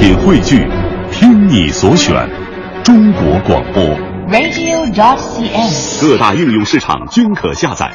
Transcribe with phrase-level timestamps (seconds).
[0.00, 0.66] 品汇聚，
[1.12, 2.26] 听你所选，
[2.82, 3.84] 中国广播。
[4.30, 6.00] radio.dot.cn，。
[6.00, 7.92] 各大应用市场均可下载。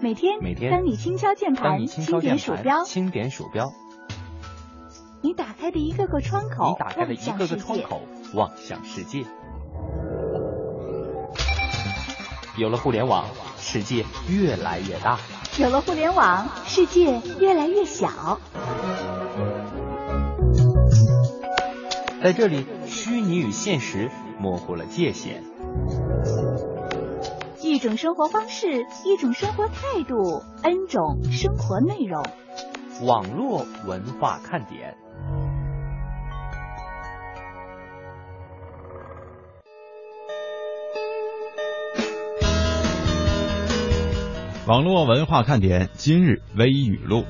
[0.00, 3.72] 每天，每天当你轻敲键盘，轻点鼠标，轻点鼠标，
[5.22, 7.80] 你打开的一个个窗口，你打开的一个个窗。
[7.82, 9.24] 口，望向世界。
[12.56, 13.24] 有了互联网，
[13.58, 15.18] 世界越来越大。
[15.58, 18.38] 有了互联网，世界越来越小。
[22.22, 25.42] 在这里，虚拟与现实模糊了界限。
[27.62, 32.22] 一种生活方式，一种生活态度，N 种生活内容。
[33.06, 34.94] 网络文化看点。
[44.66, 47.24] 网络文化看点今日微语录。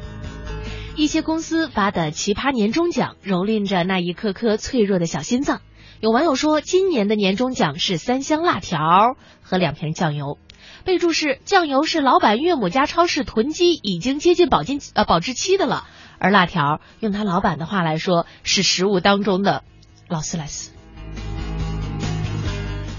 [0.97, 5.61] 一些公司发的奇葩年终奖蹂躏着那一颗颗脆弱的小心脏。
[6.01, 10.39] 有网友说，今年的年终奖是三箱辣条和两瓶酱油。
[10.87, 15.85] 备注是酱油是老板岳母家超市囤积已经接近保质呃保质期的了，
[16.19, 19.63] 而辣条用他老板的话来说是食物当中的
[20.09, 20.71] 劳斯莱斯。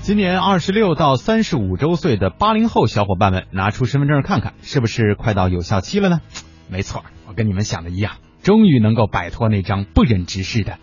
[0.07, 6.21] 今年二十六到三十五周岁的八零后小伙伴们，拿出身份证看看，是不是快到有效期了呢？
[6.69, 10.77] 没错，我跟你们想的一样，终于能够摆脱那张不忍直视的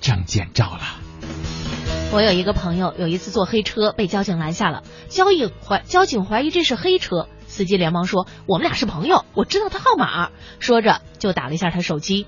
[0.00, 0.80] 证件照了。
[2.10, 12.26] 我有一个朋友，有一次坐黑车被交警拦下了，交警怀交警怀疑这是黑车，司机连忙说我们俩是朋友，我知道他号码，说着就打了一下他手机。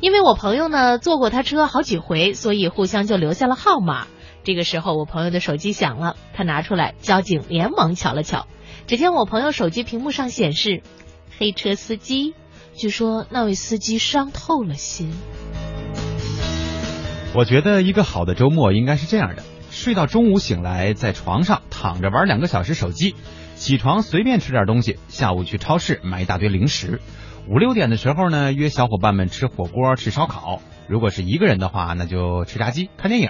[0.00, 4.06] 因为我朋友呢坐过他车好几回，所以互相就留下了号码。
[4.42, 8.46] 这个时候我朋友的手机响了，他拿出来，交警连忙瞧了瞧，
[8.86, 10.82] 只见我朋友手机屏幕上显示
[11.38, 12.34] 黑车司机，
[12.74, 15.12] 据说那位司机伤透了心。
[17.34, 23.14] 我觉得一个好的周末应该是这样的：睡到中午醒来，在床上躺着玩两个小时手机，
[23.56, 27.00] 起床随便吃点东西，下午去超市买一大堆零食，
[27.46, 30.62] 五六点的时候呢约小伙伴们吃火锅、吃烧烤。
[30.88, 33.28] 如果是一个人的话，那就吃炸鸡、看电影。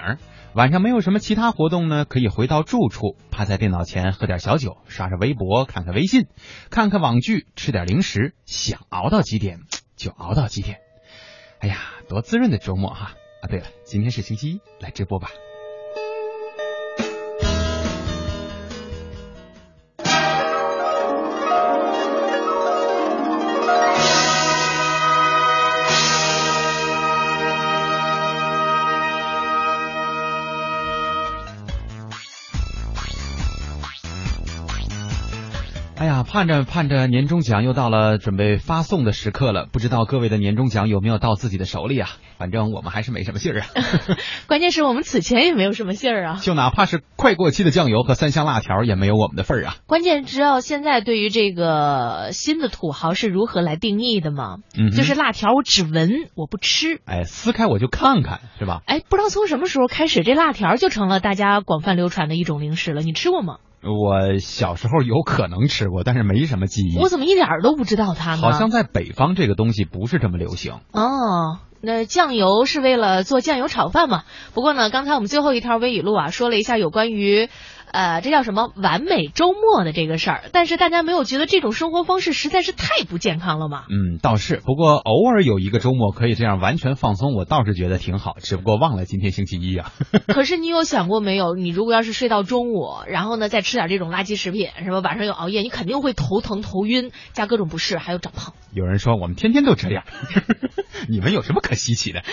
[0.53, 6.27] 晚上没有什么其他活动呢，可以回到住处，趴在电脑前喝点小酒，刷刷微博，看看微信，
[6.69, 9.61] 看看网剧，吃点零食，想熬到几点
[9.95, 10.79] 就熬到几点。
[11.59, 11.77] 哎呀，
[12.09, 13.13] 多滋润的周末哈！
[13.41, 15.29] 啊，对了，今天是星期一，来直播吧。
[36.31, 39.67] 盼着盼着，年终奖又到了准备发送的时刻了。
[39.69, 42.07] 不知道各位的年终奖有没有到自己的手里啊？
[42.37, 43.67] 反正我们还是没什么信儿啊。
[44.47, 46.39] 关键是我们此前也没有什么信儿啊。
[46.41, 49.75] 就哪怕是快过期的酱油和三香辣条，也没有我们的份儿啊。
[49.87, 54.59] 关键知道现在对于这个新的土豪是如何来定义的吗？
[54.77, 57.01] 嗯就是辣条我只闻我不吃。
[57.03, 58.83] 哎，撕开我就看看，是吧？
[58.85, 63.01] 哎，不知道从什么时候开始，这辣条就成了大家广泛流传的一种零食了。
[63.01, 63.57] 你吃过吗？
[63.83, 66.97] 我小时候有可能吃过，但是没什么记忆。
[66.99, 68.37] 我怎么一点儿都不知道它呢？
[68.37, 70.73] 好像在北方这个东西不是这么流行。
[70.91, 74.23] 哦，那酱油是为了做酱油炒饭嘛？
[74.53, 77.49] 不过呢，刚才我们最后一条微语录啊，说了一下有关于，
[77.91, 80.43] 呃，这叫什么完美周末的这个事儿。
[80.53, 83.83] 但是大家没有觉得这种生活方式实在是太不健康了吗？
[83.89, 84.61] 嗯，倒是。
[84.65, 88.35] 不过偶尔有一个周末可以这样完全放松，我倒是觉得挺好。
[88.39, 89.91] 只不过忘了今天星期一啊。
[90.27, 91.53] 可是你有想过没有？
[91.55, 94.99] 你如果要是睡到中午，然后呢再吃点这种垃圾食品，是吧？
[94.99, 98.53] 晚上又熬夜，你肯定会头疼、头晕，加各种不适，还有长胖。
[98.73, 100.05] 有人说我们天天都这样，
[101.09, 102.23] 你们有什么可稀奇的？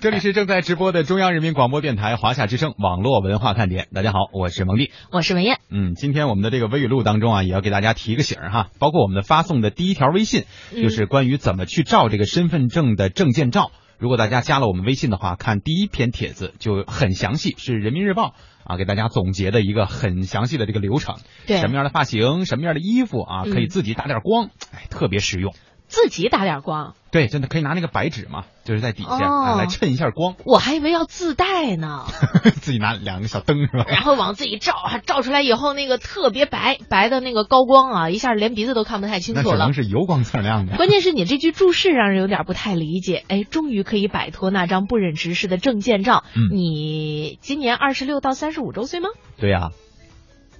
[0.00, 3.88] 这里是正在直播的中央人民广播电台华夏之声网络文化看点。
[3.94, 5.60] 大家好，我是蒙蒂，我是文艳。
[5.70, 10.44] 嗯，今天我们的这个微语录当中啊，也要给大家提一个醒儿哈，包括我们的发送的第一条微信，
[10.74, 13.70] 就是关于怎么去照这个身份证的证件照。
[13.98, 25.54] 如果大家加了我们微信的话，看第一篇帖子就很详细，是人民日报啊给大家总结的一个很详细的这个流程，对什么样的发型，什么样的衣服啊，嗯可以自己打点光，哎，特别实用。
[25.86, 32.06] 自己打点光，对，真的可以拿那个白纸嘛，就是在底下、哦啊来衬一下光，我还以为要自带呢。
[32.60, 33.84] 自己拿两个小灯是吧？
[33.86, 34.74] 然后往自己照，
[35.06, 39.72] 照出来以后那个特别白，白的那个高光啊，一下连鼻子都看不太清楚了那只能。
[39.74, 40.74] 是油光锃亮的。
[40.76, 43.22] 关键是你这句注释让人有点不太理解。
[43.28, 46.24] 哎，终于可以摆脱那张不忍直视的证件照。
[46.34, 49.08] 嗯你今年二十六到三十五周岁吗？
[49.38, 49.70] 对呀、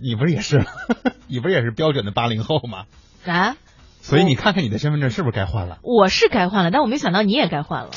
[0.00, 0.66] 你不是也是吗？
[1.26, 2.84] 你不是也是标准的八零后吗？
[3.26, 3.56] 啊，
[4.04, 5.78] 所以你看看你的身份证是不是该换了？
[5.82, 7.90] 我是该换了，但我没想到你也该换了。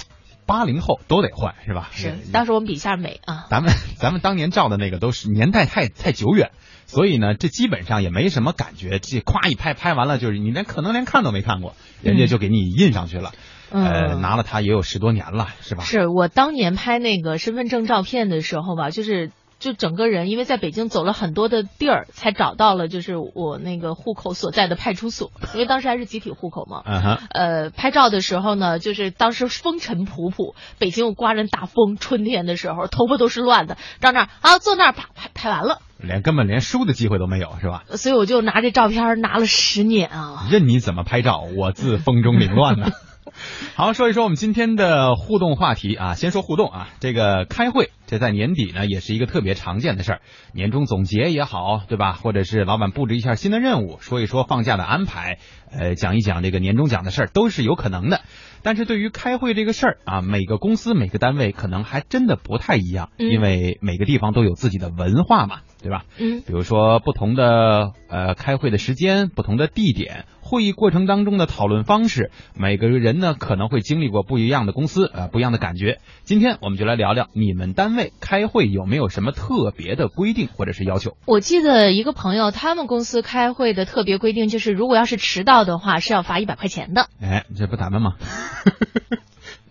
[0.46, 1.90] 八零后都得换是吧？
[1.92, 3.48] 是，当时我们比一下美啊。
[3.50, 6.52] 咱们 咱们当年照的那个都是年代太太久远，
[6.86, 9.00] 所以呢，这基本上也没什么感觉。
[9.00, 13.34] 这夸一拍拍完了，就是你连可能连看都没看过，人家就给你印上去了。
[13.70, 15.84] 呃，拿了它也有十多年了，是吧？
[15.84, 19.30] 是我当年拍那个身份证照片的时候吧，就是。
[19.60, 25.32] 就整个人，因为在北京走了很多的地儿，才找到了就是我那个户口所在的派出所。
[25.54, 26.84] 因为当时还是集体户口嘛。
[27.32, 37.84] 呃，拍照的时候呢，就是当时风尘仆仆，北京又刮着大风，春天的时候头发都是乱的，到那儿啊坐那儿啪拍拍完了，连根本连输的机会都没有，是吧？
[37.96, 40.48] 所以我就拿这照片拿了十年啊。
[40.52, 42.92] 任你怎么拍照，我自风中凌乱呢。
[43.76, 50.22] 好，说一说我们今天的互动话题啊，先说互动啊，这个开会，这在年底呢也是一个特别常见的事儿，
[50.54, 52.14] 年终总结也好，对吧？
[52.14, 55.40] 或者是老板布置一下新的任务，说一说放假的安排，
[55.72, 58.22] 呃，讲一讲这个年终奖的事儿，都是有可能的。
[58.64, 66.04] 但是对于开会这个事儿啊，每个公司每个单位可能还真的不太一样，因为每个地方都有自己的文化嘛，对吧？
[66.18, 70.26] 嗯，比如说不同的呃开会的时间，不同的地点。
[70.48, 76.00] 会议过程当中的讨论方式，每个人呢可能会经历过不一样的公司，呃，不一样的感觉。
[76.24, 81.18] 今天我们就来聊聊你们单位开会有没有什么特别的规定或者是要求？
[81.26, 87.10] 我记得一个朋友，他们公司开会的特别规定就是，如果要是迟到的话，是要罚一百块钱的。
[87.22, 88.14] 哎，这不咱们吗？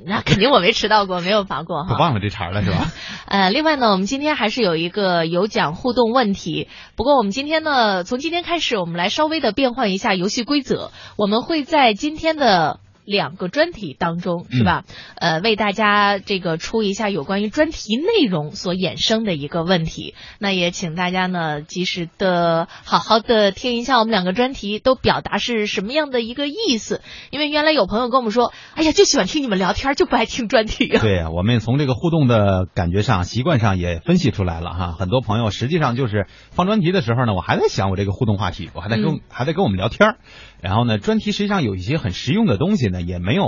[0.06, 1.96] 那肯定我没迟到过，没有罚过哈。
[1.98, 2.92] 忘了这茬了是吧？
[3.26, 6.68] 呃，另外呢，我们今天还是有一个有奖互动问题。
[6.94, 10.92] 不过我们今天呢，从今天开始，我们来稍微的变换一下游戏规则。
[11.16, 12.78] 我们会在今天的。
[13.06, 14.84] 两个专题当中是吧？
[15.14, 20.14] 呃，为大家这个出一下有关于专题内容所衍生的一个问题。
[20.38, 27.00] 那也请大家呢及时的好好的听一下我们两个专题都表达是什么样的一个意思。
[27.30, 30.88] 因为原来有朋友跟我们说，哎呀，就喜欢听你们聊天，就不爱听专题。
[30.98, 34.96] 对呀，我们从这个互动的感觉上、习惯上也分析出来了哈。
[34.98, 40.16] 很多朋友实际上就是放专题的时候呢，我还在想我这个互动话题，我还在跟还在跟我们聊天。
[40.60, 43.44] 然后呢，专题实际上有一些很实用的东西呢，也没有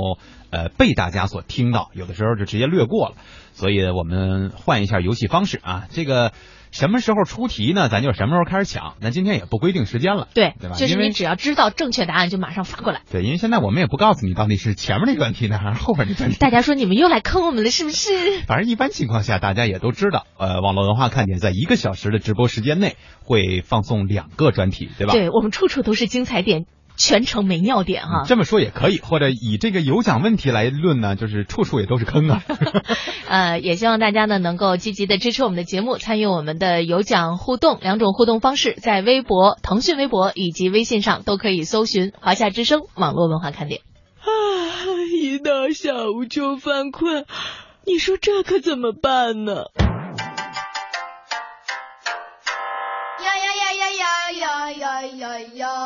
[0.51, 3.15] 呃被大家所听到，有的时候就直接略过了。
[3.53, 6.33] 所以我们换一下游戏方式啊，这个
[6.71, 7.89] 什么时候出题呢？
[7.89, 8.95] 咱就什么时候开始抢。
[9.01, 10.77] 那今天也不规定时间了，对对吧？
[10.77, 13.01] 就是你只要知道正确答案，就马上发过来。
[13.11, 16.37] 对，因为现在我们也不告诉你到底是前面那专题呢，还是后边那专题。
[16.39, 18.13] 大家说你们又来坑我们了，是不是？
[18.47, 22.95] 反正一般情况下，大家也都知道，呃，网络文化看点在一个小时的直播时间内
[23.25, 25.15] 会放送两个专题，对吧？
[25.15, 26.67] 对我们处处都是精彩点。
[26.99, 32.43] 全程没尿点哈，这么说也可以，或者以这个有奖问题来论呢，就是处处也都是坑啊。
[33.29, 43.83] 呃，也希望大家呢能够积极的支持我们的节目，参与我们的有奖互动，两种互动方式，在微博、腾讯微博以及微信上都可以搜寻“华夏之声”网络文化看点。
[44.21, 44.27] 啊，
[45.15, 47.27] 一到下午就犯困，
[47.87, 49.67] 你说这可怎么办呢？
[53.23, 53.55] 呀呀
[55.13, 55.69] 呀呀！
[55.69, 55.78] 好吧，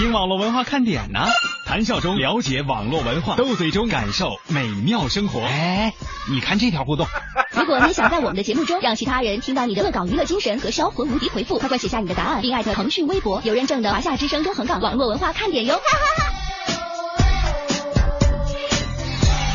[0.00, 1.26] 听网络文化看点呢，
[1.66, 5.42] 谈笑中了解网络文化，斗嘴中感受美妙生活。
[5.42, 5.92] 哎，
[6.30, 7.06] 你看这条互动。
[7.52, 15.74] 如果你想在我们的节目中让其他人听到你的恶搞娱乐精神和销魂无敌回复，快快写下你的答案，并艾特腾讯微博有认证的华夏之声中横岗网络文化看点哟。
[15.74, 16.32] 哈哈哈。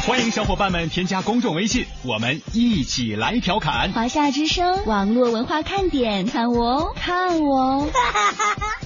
[0.05, 3.91] 欢迎小伙伴们添加公众微信，我们一起来调侃。
[3.93, 7.89] 华夏之声网络文化看点，看我哦，看我哦。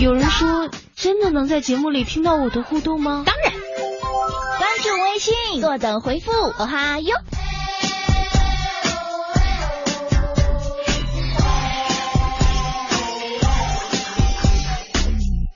[0.00, 3.24] 有人说，真的能在节目里听到我的互动吗？
[3.26, 6.30] 当然，关注微信，坐等回复。
[6.30, 7.16] 哦哈哟。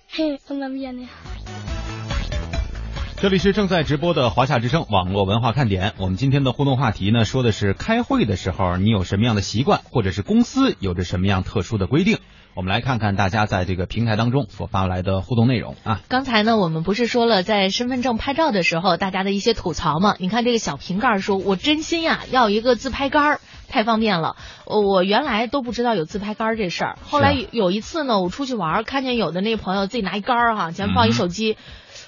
[0.08, 1.08] 嘿，我那边呢？
[3.18, 5.94] 这里是正在直播的华夏之声网络文化看点。
[5.98, 12.18] 我们今天的互动话题呢，说的是开会的时候你有什么样的习惯，或者是公司有着什么样特殊的规定。
[12.54, 16.02] 我们来看看大家在这个平台当中所发来的互动内容啊。
[16.08, 20.16] 刚才呢，我们不是说了在身份证拍照的时候大家的一些吐槽吗？
[20.18, 24.36] 你看这个小瓶盖说：“我真心呀，要一个自拍杆，太方便了。
[24.66, 26.98] 我原来都不知道有自拍杆这事儿。
[27.02, 31.56] 后来有一次呢，我出去玩，看见有的那朋友自己拿一杆儿哈，前面放一手机。”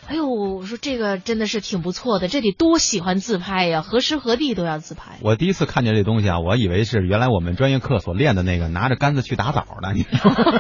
[0.07, 5.19] 哎呦，我说这个真的是挺不错的，这得多喜欢自拍呀，何时何地都要自拍。
[5.23, 9.93] 我第一次看见这东西啊，我以为是原来我们专业课所练的那个拿着杆子去打枣的。
[9.95, 10.05] 你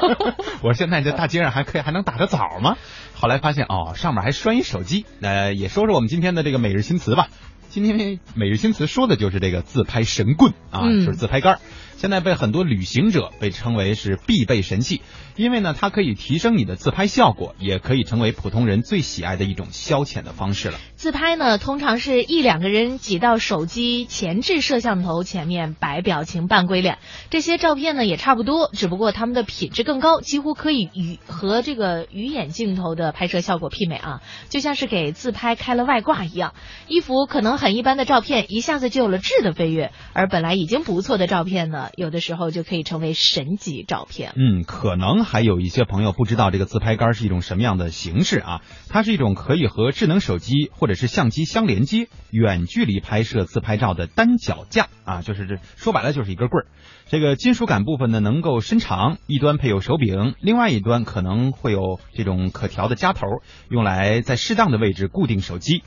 [0.62, 2.76] 我说现在这大街上还可以还能打着枣吗？
[3.14, 5.04] 后来发现哦，上面还拴一手机。
[5.20, 7.28] 呃，也说说我们今天的这个每日新词吧。
[7.68, 11.58] 今天每日新词说的就是这个自拍神棍啊，就是自拍杆。
[12.04, 15.00] 现在被很多旅行者被称为是必备神器，
[15.37, 20.78] 因为呢，它可以提升你的自拍效果，也可以成为普通人最喜爱的一种消遣的方式了。
[20.96, 26.99] 自拍呢，通常是一两个人挤到手机前置摄像头前面，摆表情、扮鬼脸。
[27.30, 34.20] 这些照片呢也差不多，只不过他们的品质更高，几乎可以与和这个鱼眼镜头的拍摄效果媲美啊，
[34.50, 36.52] 就像是给自拍开了外挂一样。
[36.87, 44.32] 一幅可能很一般的照片，一下子就有了质的飞跃，而本来已经不错的照片呢，有的时候就可以成为神级照片。
[44.36, 48.62] 嗯，可能还有一些朋友不知道这个自拍杆是一种什么样的形式啊？
[48.88, 56.66] 它是一种可以和智能手机或者是相机相连接、远距离拍摄自拍照的单脚架啊，就是这说白了就是一根棍儿。
[57.06, 63.26] 这个金属杆部分呢能够伸长，一端配有手柄，另外一端可能会有这种可调的夹头，
[63.68, 65.82] 用来在适当的位置固定手机。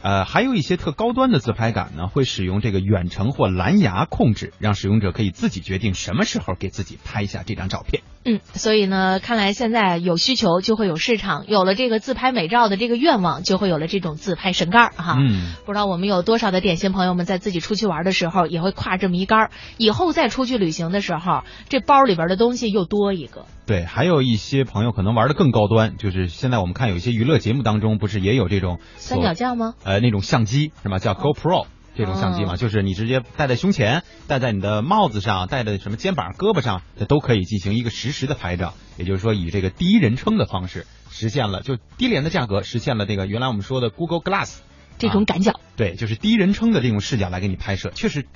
[0.00, 8.02] 呃，还有一些特高端的自拍杆呢，会使用这个远程或蓝牙控制，让使用者可以自己决定什么时候给自己拍下这张照片。
[8.28, 15.16] 嗯，所以呢，看来现在有需求就会有市场，有了这个自拍美照的这个愿望，就会有了这种自拍神杆儿哈。
[15.18, 23.46] 嗯，不知道我们有多少的点心朋友们在自己出去玩的时候也会挎这么一杆儿，以后再出去旅行的时候，这包里边的东西又多一个。
[23.66, 29.74] 对，还有一些朋友可能玩的更高端，就是现在我们看有一些娱乐节目当中，不是也有这种三脚架吗？
[29.84, 30.98] 呃，那种相机是吧？
[30.98, 31.66] 叫 GoPro。
[31.98, 38.72] 这种相机嘛，就是你直接戴在胸前，戴在你的帽子上，戴在什么肩膀、胳膊上，这都可以进行一个实时的拍照。
[38.98, 44.58] 也就是说，以这个第一人称的方式实现了，就低廉的价格实现了这个原来我们说的 Google Glass
[44.96, 45.58] 这种感觉。
[45.74, 48.26] 对，就是第一人称的这种视角来给你拍摄，确实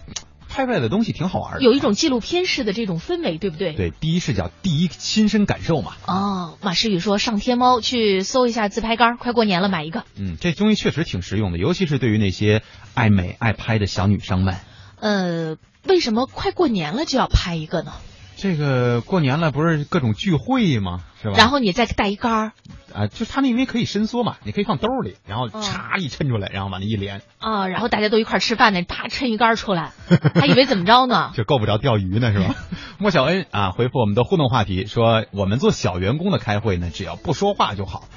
[0.52, 3.72] 拍出来的东西挺好玩的，有一种纪录片式的这种氛围，对不对？
[3.72, 5.94] 对，第一视角，第一亲身感受嘛。
[6.06, 10.04] 哦，马诗雨说上天猫去搜一下自拍杆，快过年了，买一个。
[10.16, 14.56] 嗯，这东西确实挺实用的，尤其是对于那些爱美爱拍的小女生们。
[15.00, 15.56] 呃，
[15.88, 17.94] 为什么快过年了就要拍一个呢？
[18.42, 21.04] 这个过年了不是各种聚会吗？
[21.22, 21.34] 是吧？
[21.38, 22.52] 然后你再带一杆儿
[22.92, 29.92] 啊，就他那因为可以伸缩嘛，你可以放兜里，然后嚓一抻出来，然后往那一连啊，然后大家都一块吃饭呢，啪抻一杆儿出来，
[30.34, 31.30] 还以为怎么着呢？
[31.38, 32.56] 就够不着钓鱼呢，是吧？
[32.98, 38.08] 莫小恩啊，回复我们的互动话题说，我们做小员工的开会呢，只要不说话就好。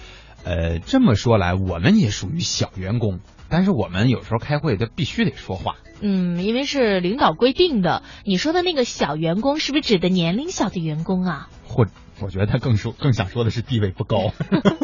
[0.44, 5.76] 呃，这么说来，我们也属于小员工，但是我们有时候开会，他必须得说话。
[6.02, 8.04] 嗯，因为是领导规定的。
[8.26, 11.50] 你说的那个小员工，是不是指的年龄小的员工啊？
[11.64, 11.86] 或
[12.22, 14.32] 我觉得他更说更想说的是地位不高。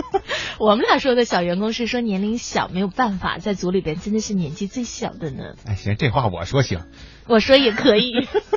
[0.60, 5.54] 我们俩说的小员工是说年龄小，没有办法，在组里边真的是年纪最小的呢。
[5.66, 6.82] 哎，行，这话我说行，
[7.28, 8.12] 我说也可以，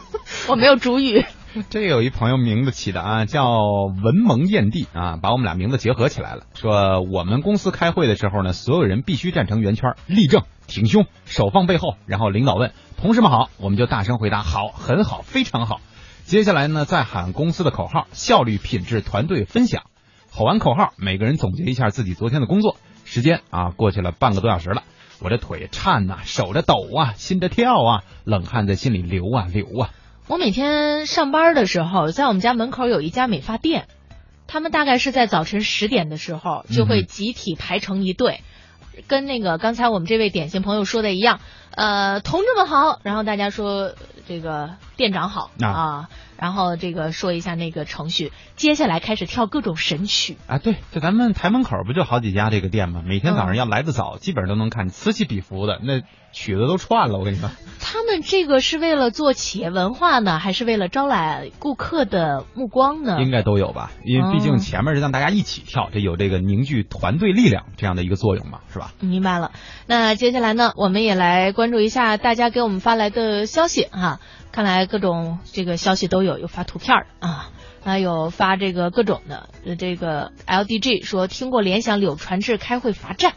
[0.48, 1.24] 我没有主语。
[1.70, 3.44] 这有一朋友名字起的啊，叫
[4.02, 6.42] 文蒙艳帝啊，把我们俩名字结合起来了。
[6.54, 15.80] 说我们公司开会的时候呢，所有人必须站成圆圈，立正，挺胸，手放背后，然后领导问同事们好，我们就大声回答好，很好，非常好。
[16.24, 19.84] 接下来呢，再喊公司的口号，效率、品质、团队分享。
[20.32, 22.76] 吼完口号，每个人总结一下自己昨天的工作。
[23.04, 24.82] 时间啊，过去了半个多小时了，
[25.20, 29.90] 我这腿颤呐，手着抖啊，心着跳啊，冷汗在心里流啊流啊。
[30.26, 33.86] 我每天上班的时候，在我们家门口有一家美发店，
[34.46, 38.42] 他们大概是在早晨十点的时候就会集体排成一队，
[39.06, 41.40] 跟那个刚才我们这位点心朋友说的一样，
[41.72, 43.92] 呃，同志们好，然后大家说
[44.26, 50.38] 这个店长好啊，然后这个说一下那个程序，接下来开始跳各种神曲。
[50.46, 53.02] 啊，对，在咱们台门口不就好几家这个店吗？
[53.04, 56.00] 每天早上要来的早，基本上都能看此起彼伏的那
[56.34, 57.48] 曲子都串了，我跟你说。
[57.80, 63.18] 他们这个是为了做企业文化呢，还是为了招揽顾客的目光呢？
[63.22, 68.92] 应该都有吧，因为毕竟前面是让大家一起跳，这有这个凝聚团队力量这样的一个作用嘛，是吧？
[69.00, 69.52] 明白了。
[69.86, 74.18] 那接下来呢，我们也来关注一下大家给我们发来的消息哈。
[74.50, 77.50] 看来各种这个消息都有，有发图片啊，
[77.84, 79.50] 还有发这个各种的。
[79.78, 83.34] 这个 LDG 说听过联想柳传志开会罚站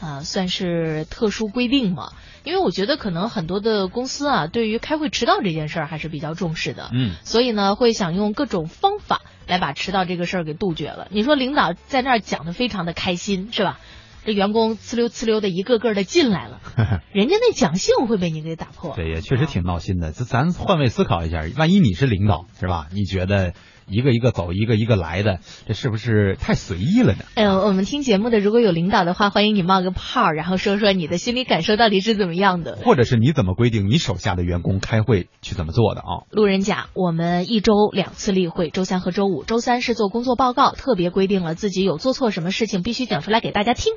[0.00, 2.12] 啊，算是特殊规定嘛？
[2.42, 11.06] 因为我觉得可能很多的公司啊，对于开会迟到这件事儿还是比较重视的，嗯，所以呢会想用各种方法来把迟到这个事儿给杜绝了。
[11.10, 13.78] 你说领导在那儿讲的非常的开心是吧？
[14.22, 16.60] 这员工呲溜呲溜的一个个的进来了，
[17.10, 18.94] 人家那讲性会被你给打破。
[18.94, 20.12] 对，也确实挺闹心的。
[20.12, 22.88] 咱咱换位思考一下，万一你是领导是吧？
[22.92, 23.54] 你觉得
[23.90, 27.24] 一个一个走，一个一个来的，这是不是太随意了呢？
[27.34, 32.78] 哎呦，我们听节目的如果有领导的话，欢迎你冒个泡，然后说说你的心理感受到底是怎么样的。
[32.84, 36.24] 或者是你怎么规定你手下的员工开会去怎么做的啊？
[36.30, 39.44] 路人甲，我们一周两次例会，周三和周五。
[39.44, 43.92] 周三是做工作报告，特别规定了自己有做错什么事情必须讲出来给大家听。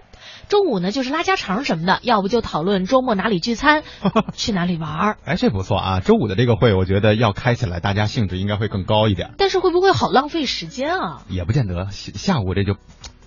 [0.50, 3.84] 周五呢就是拉家常什么的，要不就讨论周末哪里聚餐，
[4.34, 5.18] 去哪里玩儿。
[5.26, 6.00] 哎，这不错啊！
[6.00, 9.32] 周五的这个会，我觉得要开起来，大家兴致应该会更高一点。
[9.38, 11.24] 但是会不会好浪费时间啊？
[11.30, 12.78] 也不见得，下下午这就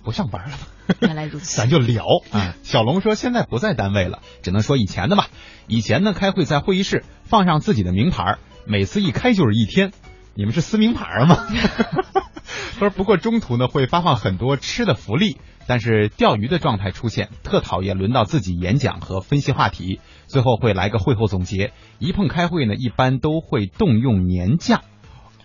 [0.03, 0.95] 不上班了吧？
[1.01, 2.55] 原来如此，咱就聊啊。
[2.63, 5.27] 小龙说现在不在单位了，只能说以前的吧。
[5.67, 9.91] 以前呢，开会在会议室放上自己的名牌，每次一开就是一天。
[10.33, 11.47] 你们是撕名牌吗？
[11.47, 21.73] 他 说不过中途呢会发放很多吃的福利，但是钓鱼的状态出现，特讨厌轮到自己演讲和分析话题，最后会来个会后总结。
[21.97, 24.83] 一碰开会呢，一般都会动用年假。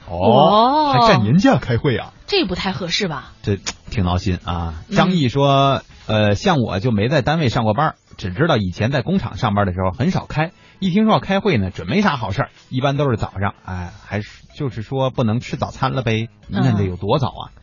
[0.09, 2.13] 哦，还占年假开会啊？
[2.27, 3.33] 这不太合适吧？
[3.43, 3.57] 这
[3.91, 4.75] 挺闹心啊！
[4.91, 10.53] 张毅说，呃，像我就没在单位上过班，只知道以前在工厂上班的时候很少开。
[10.79, 13.55] 一听说要开会呢，准没啥好事儿，一般都是早上。
[13.65, 16.29] 哎，还是就是说不能吃早餐了呗？
[16.49, 17.43] 那得有多早啊？
[17.55, 17.62] 嗯，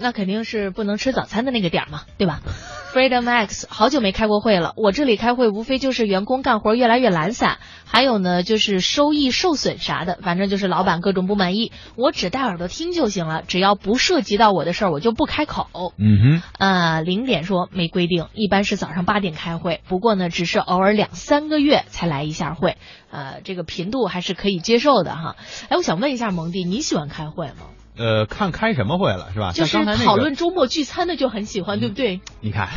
[0.00, 2.40] 那肯定是不能吃早餐的那个点儿嘛，对吧？
[2.92, 4.72] Freedom X，好久没开过会了。
[4.76, 11.70] 我这里开会无非就是员工干活越来越懒散，还有呢就是收益受损啥的，反正就是老板各种不满意。
[11.94, 15.92] 我只戴耳朵听就行了，只要不涉及到我的事儿，我就不开口。
[15.98, 16.42] 嗯哼。
[16.58, 22.76] 呃，零点说没规定，一般是早上八点开会，不过呢只是偶尔两三个月才来一下会，
[23.12, 25.36] 呃，这个频度还是可以接受的哈。
[25.68, 27.68] 哎，我想问一下蒙蒂，你喜欢开会吗？
[27.96, 29.52] 呃，看开什么会了是吧？
[29.52, 32.20] 就是讨论周末聚餐的就很喜欢，对不对？
[32.40, 32.70] 你看，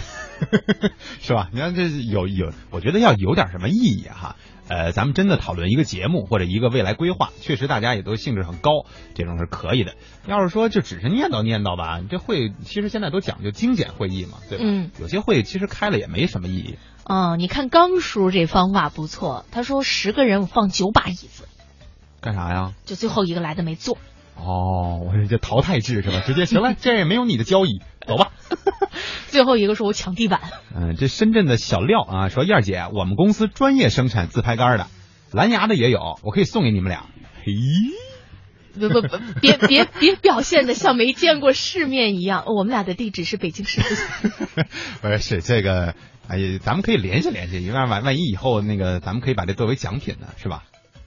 [1.21, 1.49] 是吧？
[1.53, 4.35] 你看这有有，我觉得要有点什么意义哈。
[4.69, 9.93] 呃，咱们真的讨论一个节目或者一个未来规划，确实大家也都兴致很高，这种是可以的。
[10.25, 14.63] 要是说就只是念叨念叨吧，这会其实现在都讲究精简会议嘛，对吧？
[14.65, 14.89] 嗯。
[14.99, 16.77] 有些会其实开了也没什么意义。
[17.05, 21.43] 哦，你看刚叔这方法不错，他说十个人我放九把椅子，
[22.21, 22.71] 干啥呀？
[22.85, 23.97] 就最后一个来的没坐。
[24.35, 26.21] 哦，我说这淘汰制是吧？
[26.27, 28.31] 直接行了，这也没有你的交易，走吧。
[29.27, 30.41] 最后一个说我抢地板。
[30.75, 34.87] 嗯，这深圳的小廖啊说，燕儿姐，我们公司专业生产自拍杆的，
[35.31, 37.05] 蓝牙的也有，我可以送给你们俩。
[37.43, 37.51] 嘿，
[38.79, 42.43] 不不不，别别别表现的像没见过世面一样。
[42.47, 43.81] 我们俩的地址是北京市。
[45.01, 45.95] 不是这个，
[46.27, 50.63] 哎呀，咱们可以联系联系，万万万一以后那个，咱们可以把这作为奖品呢，是吧？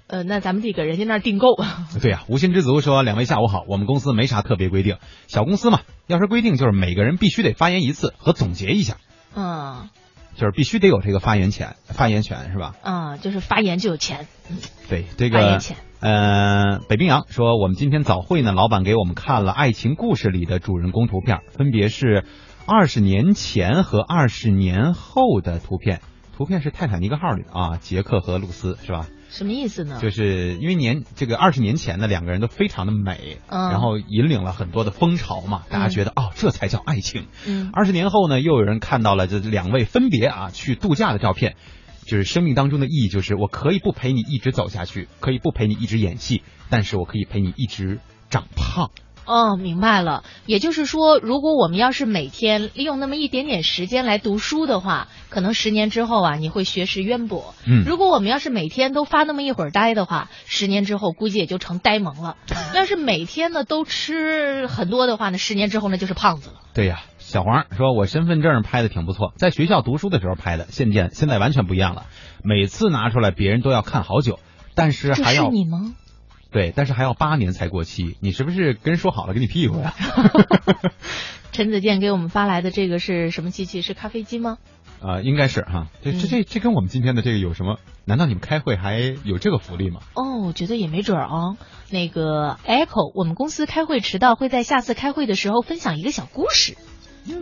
[0.09, 1.57] 呃，那咱们得给人家那儿订购。
[2.01, 8.99] 对呀，无心之足说，两位下午好，我们公司没啥特别规定，小公司嘛，要是规定就是每个人必须得发言一次和总结一下。
[9.35, 9.89] 嗯，
[10.37, 12.75] 就是必须得有这个发言权，发言权是吧？
[12.83, 14.29] 嗯，就是发言就有钱。
[14.89, 15.39] 对，这个。
[15.41, 15.77] 发言权。
[15.99, 22.25] 呃，北冰洋说，我们今天早会呢，老板给我们看了《爱情故事》里的主人公图片，分别是
[22.67, 26.01] 二十年前和二十年后的图片。
[26.37, 29.07] 图片是泰坦尼克号里的啊，杰克和露丝是吧？
[29.37, 29.99] 什么意思呢？
[30.01, 37.27] 就是因为年这个二十年前呢两个人都非常的美，嗯，然后引领了很多的风潮嘛，大家觉得哦，这才叫爱情。
[37.47, 41.57] 嗯，二十年后呢，又有人看到了这两位分别啊去度假的照片，
[42.07, 47.99] 就是生命当中的意义，就是我可以不陪你一直走下去，可以不陪你一直演戏，但是我可以陪你一直
[48.31, 48.91] 长胖。
[49.27, 50.23] 哦，明白了。
[50.47, 57.55] 也就是说，如果我们要是每天利用那么一点点时间来读书的话，可能十年之后啊，你会学识渊博。
[57.67, 62.37] 嗯，如果我们要是每天都发那么一会儿呆的话，十年之后估计也就成呆萌了。
[62.75, 66.57] 要是每天呢都吃很多的话呢，十年之后呢就是胖子了。
[66.73, 72.07] 对呀，小黄说，我身份证拍的挺不错，在学校读书的时候拍的，现在现在完全不一样了，
[72.45, 74.39] 每次拿出来别人都要看好久，
[74.75, 75.95] 但是还要你吗？
[76.57, 79.93] 对，但是还要八年才过期，你是不是跟人说好了给你屁股呀？
[81.53, 83.83] 陈子健给我们发来的这个是什么机器？
[83.83, 84.57] 是咖啡机吗？
[85.03, 87.79] 啊、应该是哈，这这这这跟我们今天的这个有什么？
[88.07, 90.01] 难道你们开会还有这个福利吗？
[90.15, 91.59] 哦，我觉得也没准儿啊。
[91.91, 96.79] 那个 Echo，我们公司开会迟到，会在下次开会的时候分享一个小故事。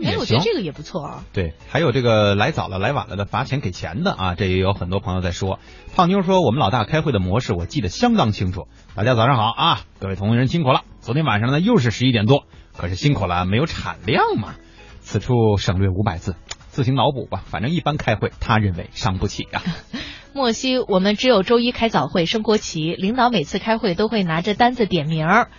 [0.03, 1.23] 哎，我觉得这个也不错啊。
[1.33, 5.59] 对，还有这个来早了来晚了的罚钱给钱的啊，这也有很多朋友在说。
[5.95, 8.67] 胖妞说我们老大开会的模式我记得相当清楚。
[8.95, 10.81] 大家早上好啊，各位同仁辛苦了。
[11.01, 12.45] 昨天晚上呢又是十一点多，
[12.75, 14.55] 可是辛苦了，没有产量嘛。
[15.01, 16.35] 此处省略五百字，
[16.67, 17.43] 自行脑补吧。
[17.45, 19.61] 反正一般开会，他认为伤不起啊。
[20.33, 25.49] 莫西，我们只有周一开早会升国旗，领导每次开会都会拿着单子点名儿，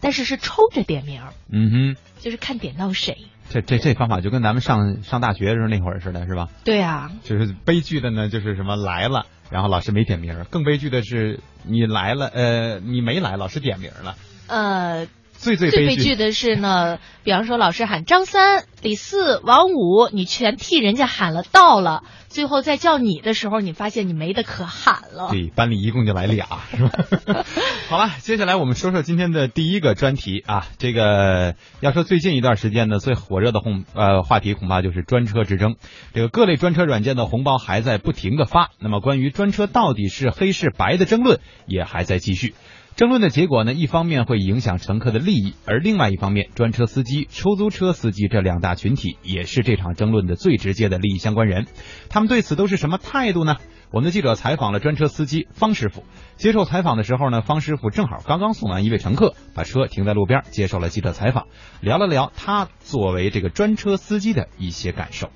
[0.00, 3.26] 但是是抽着点名儿，嗯哼，就是看点到谁。
[3.50, 6.48] 这这这方法就跟咱们上上大学的时候那会儿似的，是吧？
[6.64, 14.16] 对啊，就是悲剧的呢，就是什么来了，然后老师没点名；更悲剧的是你来了，呃，你没来，老师点名了。
[14.48, 22.02] 呃，最最悲最悲剧的是呢，比方说老师喊张三、李四、王五，你全替人家喊了到了，
[22.34, 25.28] 最后再叫你的时候，你发现你没得可喊了。
[25.30, 27.44] 对，班里一共就来俩，是吧？
[27.88, 30.66] 好了，接下来我们说说今天的第一个专题啊。
[30.78, 35.76] 这个要说最近一段时间呢，最火热的红呃话题恐怕就是专车之争。
[36.12, 42.54] 这个各类专车软件的红包还在不停的发，那么关于专车到底是黑是白的争论也还在继续。
[42.96, 51.66] 争论的结果呢，一方面会影响乘客的利益，而另外一方面，专车司机、出租车司机这两大群体也是这场争论的最直接的利益相关人。
[52.08, 53.56] 他们对此都是什么态度呢？
[53.90, 56.04] 我们的记者采访了专车司机方师傅。
[56.36, 61.48] 接受采访的时候呢，方师傅正好刚刚送完一位乘客，把车停在路边，接受了记者采访，
[61.80, 65.30] 聊了聊他作为这个专车司机的一些感受。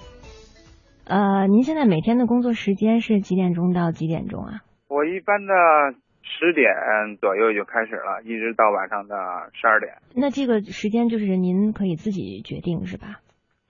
[1.07, 4.61] 呃，您现在每天的工作时间是几点钟到几点钟啊？
[4.87, 9.17] 我一般的十点左右就开始了，一直到晚上的
[9.55, 9.95] 十二点。
[10.15, 13.21] 那这个时间就是您可以自己决定是吧？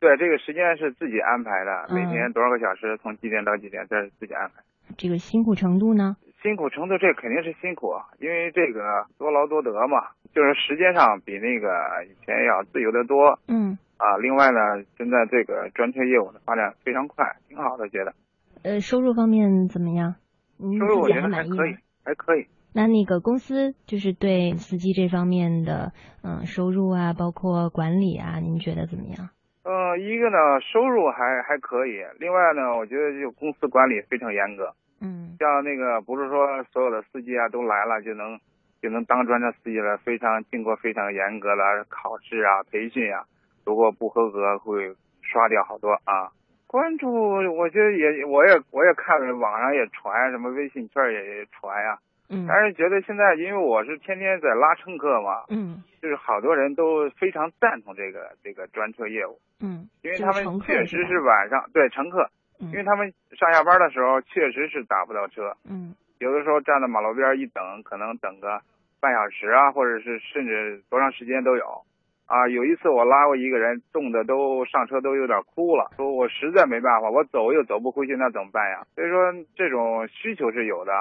[0.01, 4.63] 对，这个时间是自己安排的，嗯每天多少个小时，从几点到几点，这是自己安排。
[4.97, 6.17] 这个辛苦程度呢？
[6.43, 11.69] 辛苦程度这肯定是辛苦，因为这个多劳多得嘛，就是时间上比那个
[12.07, 14.17] 以前要自由的多嗯，啊。
[14.19, 14.59] 另外呢，
[14.97, 18.15] 现在这个专车业务的发展非常快，挺好的，觉得
[18.63, 20.15] 呃，收入方面怎么样？
[20.61, 22.49] 收入我觉得还可以吗？，还可以。
[22.73, 25.93] 那那个公司就是对司机这方面的
[26.25, 29.29] 嗯收入啊，包括管理啊，您觉得怎么样？
[29.65, 30.39] 呃，一个呢
[30.73, 34.73] 收入还还可以，另外呢，我觉得就公司管理非常严格。
[35.01, 38.41] 嗯像那个不是说所有的司机啊都来了就能
[38.81, 43.25] 就能当专车司机了，非常经过非常严格的考试啊、培训啊，
[43.67, 46.33] 如果不合格会刷掉好多啊。
[46.69, 47.11] 关注
[47.57, 51.99] 我觉得也我也我也看了网上也传什么微信圈也也传呀、
[52.31, 62.29] 嗯但是觉得现在因为我是天天在拉乘客嘛，嗯就是好多人都非常赞同这个这个专车业务，嗯，因为他们确实是晚上对乘客，
[62.61, 68.61] 嗯因为他们上下班的时候确实是打不到车，嗯有的时候站在马路边一等，可能等个
[69.01, 71.81] 半小时啊，或者是甚至多长时间都有。
[72.29, 78.85] 啊，有一次我拉过一个人，冻得都上车都有点哭了，说我实在没办法，我走又走不回去，那怎么办呀？
[78.95, 80.93] 所以说这种需求是有的。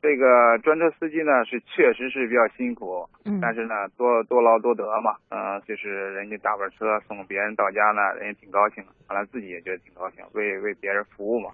[0.00, 11.50] 这个专车司机呢是确实是比较辛苦，嗯，但是呢多多劳多得嘛，嗯、就是人家大巴车送别人到家呢，人家挺高兴，完了自己也觉得挺高兴，为为别人服务嘛。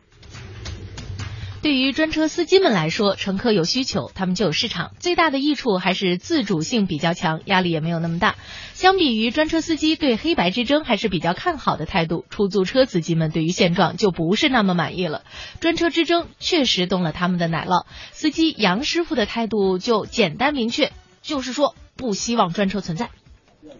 [1.64, 4.90] 对于专车司机们来说，乘客有需求，他们就有市场。
[4.98, 8.34] 最大的益处还是自主性比较强，压力也没有那么大。
[8.74, 15.22] 相比于专车司机对黑白之争还是比较看好的态度，出租车司机们对于现状就不是那么满意了。
[15.58, 17.86] 专车之争确实动了他们的奶酪。
[18.12, 23.08] 司机杨师傅的态度就简单明确，就是说不希望专车存在。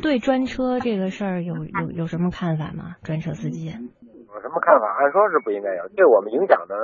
[0.01, 2.95] 对专车这个事儿有有有什么看法吗？
[3.03, 3.75] 专车司机？
[4.35, 4.99] 有什么看法？
[4.99, 6.75] 按说是不应该有，对我们影响的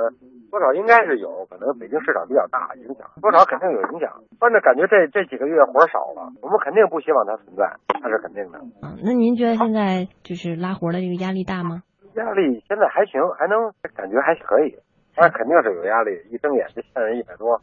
[0.49, 4.23] 多少应该是有，可能北京市场比较大，影响多少肯定有影响。
[4.39, 7.67] 反正感觉这这几个月活少了，我们肯定不希望它存在，
[8.01, 8.59] 那是肯定的。
[8.81, 11.83] 嗯，那您觉得现在就是拉活的这个压力大吗？
[12.15, 14.75] 压力现在还行，还能感觉还可以，
[15.15, 17.59] 但是肯定是有压力，一睁眼就欠人一百多。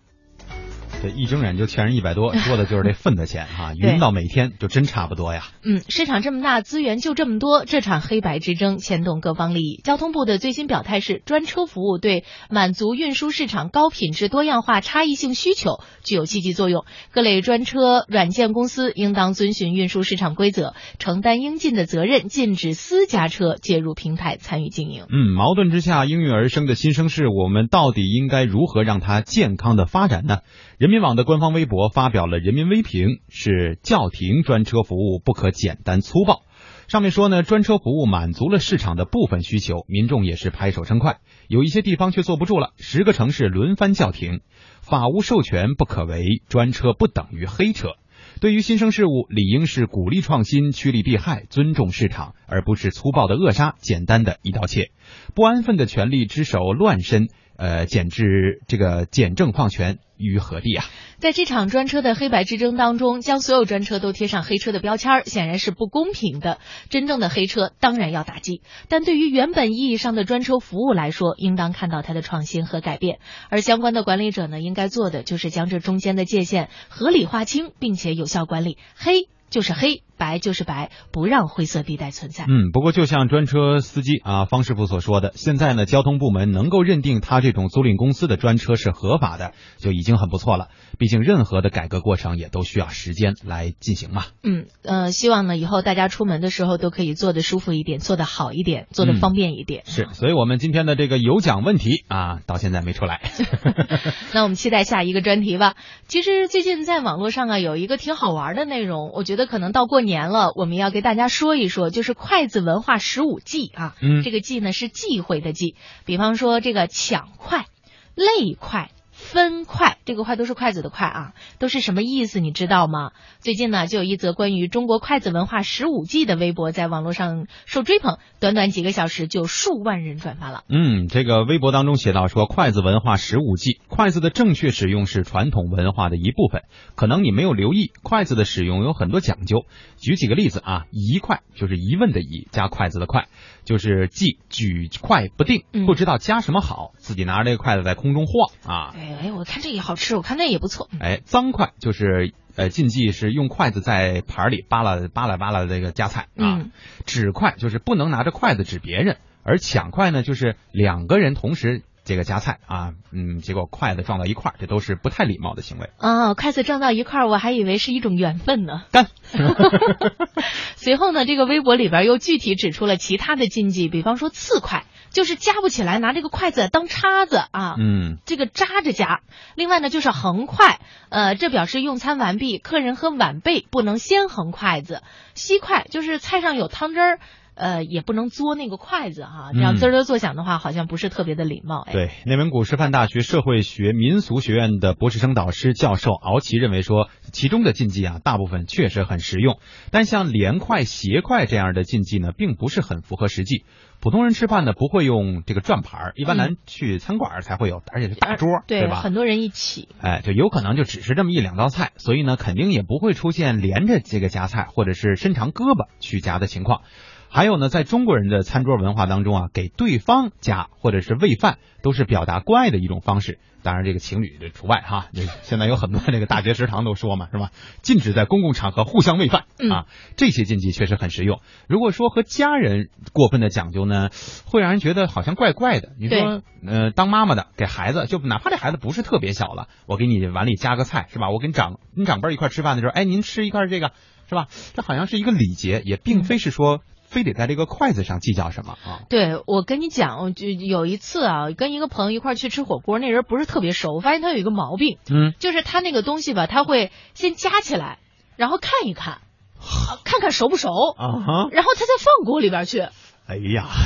[1.00, 5.44] 这一睁眼就欠人一百多，说的就是这份子钱哈、 对匀到每天就真差不多呀。
[5.62, 9.80] 嗯，市场这么大，资源就这么多，这场黑白之争牵动各方利益。
[9.84, 16.84] 交通部的最新表态是，专车服务对满足运输市场高品质、多样化、差异性需求具有积极作用。
[17.12, 25.04] 各类专车软件公司应当遵循运输市场规则，承担应尽的责任，禁止私家车介入平台参与经营。
[25.08, 30.38] 嗯，矛盾之下应运而生的新生事，我们到底应该如何让它健康的发展呢？
[30.78, 36.42] 人民网的官方微博发表了人民微评，是叫停专车服务不可简单粗暴。
[36.86, 41.18] 上面说呢，专车服务满足了市场的部分需求，民众也是拍手称快。
[41.48, 44.38] 有一些地方却坐不住了，十个城市轮番叫停，
[44.80, 47.94] 法无授权不可为，专车不等于黑车。
[48.40, 54.92] 对于新生事物，理应是鼓励创新、趋利避害、尊重市场，而不是粗暴的扼杀、简单的一刀切。
[55.34, 57.26] 不安分的权力之手乱伸，
[57.58, 60.84] 呃，简直这个简政放权于何地啊？
[61.18, 66.58] 在这场专车的黑白之争当中，将所有专车都贴上黑车的标签，显然是不公平的。
[66.88, 73.18] 真正的黑车当然要打击，但对于原本意义上的专车服务来说，应当看到它的创新和改变。
[73.50, 78.78] 而相关的管理者呢，应该做的就是将这中间的界限合理划清，并且有效管理。
[78.94, 82.44] 黑就是黑，白就是白，不让灰色地带存在。
[82.48, 90.68] 嗯，不过就像专车司机啊方师傅所说的，现在呢，交通部门能够认定他这种租赁公司的专车是合法的，就已经很不错了。
[90.98, 94.24] 毕竟任何的改革过程也都需要时间来进行嘛。
[94.42, 99.84] 嗯，呃，希望呢以后大家出门的时候都可以坐得舒服一点，坐得好一点，坐得方便一点。
[99.86, 103.20] 是，所以我们今天的这个有奖问题啊，到现在没出来。
[104.34, 105.74] 那我们期待下一个专题吧。
[106.06, 113.94] 其实最近在网络上啊有一个挺好玩的内容，我觉得可能到过年了，我们要给大家说一说，就是筷子文化十五忌啊。
[114.00, 117.66] 嗯这个忌呢是忌讳的忌，比方说这个抢筷、
[118.14, 118.90] 累筷。
[119.28, 122.40] 分筷，这个筷都是筷子的筷啊，都是什么意思？
[122.40, 123.12] 你知道吗？
[123.40, 130.64] 最近呢，就有一则关于中国筷子文化十五忌的微博在网络上受追捧，短短几个小时就数万人转发了。
[130.70, 136.62] 嗯，这个微博当中写到说，筷子文化十五忌，筷子的正确使用是传统文化的一部分。
[136.94, 139.66] 可能你没有留意，筷子的使用有很多讲究。
[139.98, 143.28] 举几个例子啊，移筷就是疑问的疑加筷子的筷，
[143.68, 148.94] 就是忌举筷不定，不知道夹什么好，自己拿着这个筷子在空中晃啊。
[148.96, 150.88] 哎哎，我看这也好吃，我看那也不错。
[151.00, 156.64] 哎，脏筷就是呃禁忌是用筷子在盘里扒拉扒拉扒拉这个夹菜啊。
[156.64, 156.70] 嗯
[157.04, 165.90] 指筷就是不能拿着筷子指别人，而抢筷呢就是两个人同时这个夹菜啊，嗯，结果筷子撞到一块儿，这都是不太礼貌的行为。
[165.98, 168.84] 啊，筷子撞到一块儿，我还以为是一种缘分呢。
[168.90, 169.08] 干。
[170.76, 177.74] 随后呢，这个微博里边又具体指出了其他的禁忌，比方说刺筷，就是夹不起来，拿这个筷子当叉子啊。
[177.78, 179.20] 嗯，这个扎着夹。
[179.54, 185.02] 另外呢，就是横筷，呃，这表示用餐完毕，客人和晚辈不能先横筷子。
[185.34, 187.20] 吸筷就是菜上有汤汁儿。
[187.58, 191.80] 呃，也不能嘬那个筷子哈，这样滋儿作响的话，好像不是特别的礼貌。
[191.80, 199.58] 哎，对，内蒙古师范大学社会学民俗学院的博士生导师教授敖奇认为说，其中的禁忌啊，大部分确实很实用，
[199.90, 203.64] 但像连筷、斜筷这样的禁忌呢，并不是很符合实际。
[204.00, 209.00] 普通人吃饭呢，不会用这个转盘儿，一般咱去餐馆才会有，而且是大桌，对吧？
[209.00, 216.82] 很多人一起，哎，就有可能就只是这么一两道菜，所以呢，肯定也不会出现连着这个夹菜或者是伸长胳膊去夹的情况。
[217.30, 223.38] 还有呢，在中国人的餐桌文化当中啊，给对方夹或者是喂饭，都是表达关爱的一种方式。
[223.60, 225.08] 当然，这个情侣这除外哈。
[225.12, 227.50] 这现在有很多这个大学食堂都说嘛，是吧？
[227.82, 229.86] 禁止在公共场合互相喂饭啊。
[230.16, 231.40] 这些禁忌确实很实用。
[231.68, 234.10] 如果说和家人过分的讲究呢，
[234.46, 235.90] 会让人觉得好像怪怪的。
[235.98, 241.28] 你说，呃，当妈妈的给孩子，就哪怕这孩子不是特别小了，我给你碗里夹个菜，是吧？
[241.30, 243.90] 我跟长你长辈一块吃饭的时候，哎，您吃一块这个，
[244.28, 244.46] 是吧？
[244.74, 246.80] 这好像是一个礼节，也并非是说。
[247.08, 249.00] 非得在这个筷子上计较什么啊？
[249.08, 257.98] 对，我跟你讲，我就有一次啊，跟一个朋友一块去吃火锅，那人不是特别熟，我发现他有一个毛病，嗯，就是他那个东西吧，他会先夹起来，
[258.36, 259.14] 然后看一看，
[259.58, 262.86] 啊、看看熟不熟啊，然后他再放锅里边去。
[263.28, 263.68] 哎呀。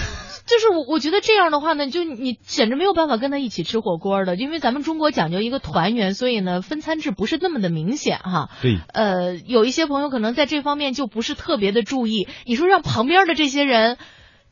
[0.44, 8.50] 就是我，我觉得这样的话呢，就你简直没有办法跟他一起吃火锅的，因为咱们中国讲究一个团圆，所以呢，分餐制不是那么的明显哈。
[8.60, 8.76] 对。
[8.92, 13.98] 呃，有一些朋友可能在这方面就不是特别的注意，你说让旁边的这些人，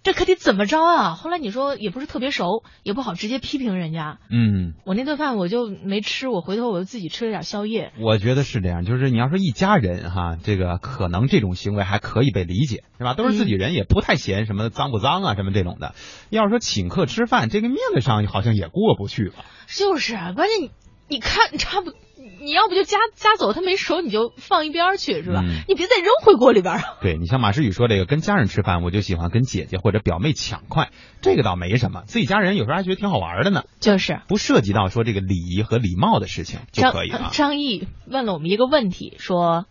[0.02, 1.14] 这可得怎么着啊？
[1.14, 4.18] 后来你说也不是特别熟，也不好直接批评人家。
[4.30, 4.72] 嗯。
[4.86, 7.92] 我那顿饭我就没吃，我回头我就自己吃了点宵夜。
[8.00, 13.12] 我觉得是这样，就是你要说一家人哈，这个可能这种行为还可以被理解，是吧？
[13.14, 15.94] 都是自己人，也不太嫌什么脏不脏啊，什么这种的。
[16.30, 19.44] 要是说请客吃饭，这个面子上好像也过不去吧。
[19.66, 20.70] 就是，啊关键
[21.10, 21.92] 你你看差不，
[22.40, 25.42] 你要不就夹夹走，它没熟你就放一边去，是吧？
[25.44, 26.82] 嗯、你别再扔回锅里边啊。
[27.02, 33.64] 对你像马诗雨说这个，跟家人吃饭，我就喜欢跟姐姐或者表妹抢筷，这个倒没什么，自己家人有时候还觉得挺好玩的呢。
[33.80, 37.18] 就是不涉及到说这个礼仪和礼貌的事情就可以了。
[37.18, 39.66] 张张毅问了我们一个问题，说：“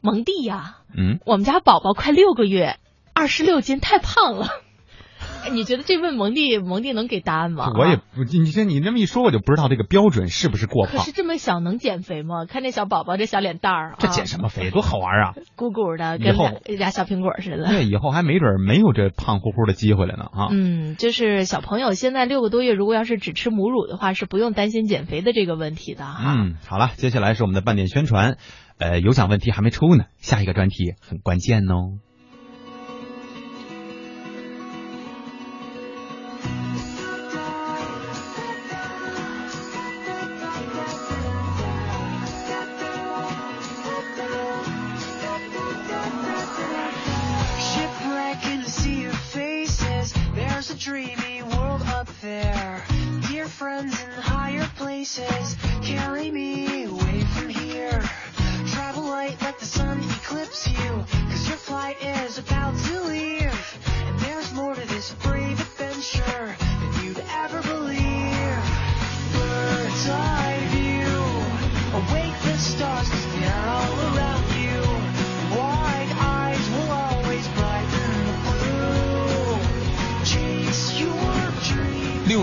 [0.00, 2.78] 蒙蒂呀，嗯，我们家宝宝快六个月，
[3.12, 4.48] 二十六斤，太胖了。”
[5.52, 7.72] 你觉得这问蒙蒂，蒙蒂能给答案吗？
[7.76, 10.98] 我也不，你这你这么一说，我就不知道这个标准是不是过胖。
[10.98, 12.44] 可是这么小能减肥吗？
[12.46, 14.70] 看这小宝宝这小脸蛋儿，这减什么肥？
[14.70, 15.34] 多好玩啊！
[15.56, 17.66] 鼓鼓的，跟俩俩小苹果似的。
[17.68, 20.48] 对，以后还没准没有这胖乎乎的机会了呢啊！
[20.50, 26.34] 嗯，就是小朋友现在六个多月，如果要是只吃母乳的话，是不用担心减肥的这个问题的哈。
[26.38, 28.36] 嗯，好了，接下来是我们的半点宣传，
[28.78, 31.98] 呃，有奖问题还没出呢，下一个专题很关键哦。
[50.80, 52.82] Dreamy world up there.
[53.28, 56.39] Dear friends in higher places, carry me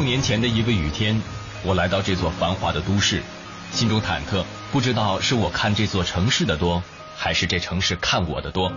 [0.07, 1.21] 年前的一个雨天，
[1.65, 3.21] 我来到这座繁华的都市，
[3.71, 6.81] 心中忐忑，不知道是我看这座城市的多，
[7.17, 8.71] 还是这城市看我的多。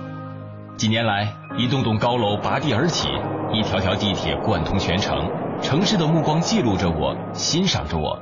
[0.76, 3.06] 几年来，一栋栋高楼拔地而起，
[3.52, 5.30] 一条条地铁贯通全城，
[5.62, 8.20] 城市的目光记录着我，欣赏着我。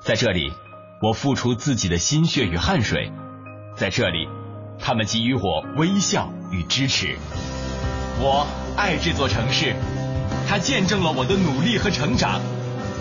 [0.00, 0.52] 在这里，
[1.00, 3.12] 我付出自己的心血与汗水，
[3.76, 4.28] 在这里，
[4.80, 7.16] 他们给予我微笑与支持。
[8.18, 8.44] 我
[8.76, 9.76] 爱这座城市，
[10.48, 12.40] 它见证了我的努力和成长。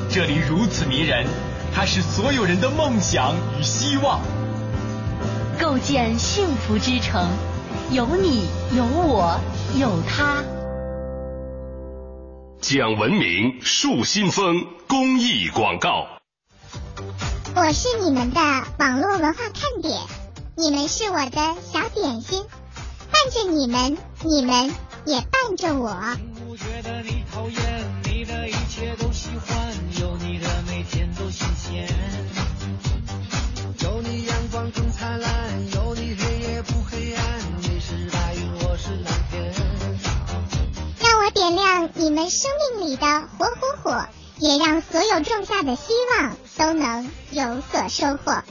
[0.09, 1.25] 这里如此迷人，
[1.73, 4.21] 它是所有人的梦想与希望。
[5.59, 7.27] 构建幸福之城，
[7.91, 9.39] 有你，有我，
[9.79, 10.43] 有他。
[12.59, 16.07] 讲文明树新风公益广告。
[17.55, 18.39] 我是你们的
[18.79, 19.99] 网络文化看点，
[20.55, 22.43] 你们是我的小点心，
[23.11, 24.73] 伴着你们，你们
[25.05, 25.95] 也伴着我。
[27.45, 31.87] 你讨厌，你的一切都喜欢，有你的每天都新鲜。
[33.81, 35.31] 有你阳光更灿烂，
[35.73, 39.53] 有你黑夜不黑暗，你是白云，我是蓝天。
[41.01, 43.05] 让我点亮你们生命里的
[43.37, 44.05] 火火火，
[44.37, 48.41] 也让所有种下的希望都能有所收获。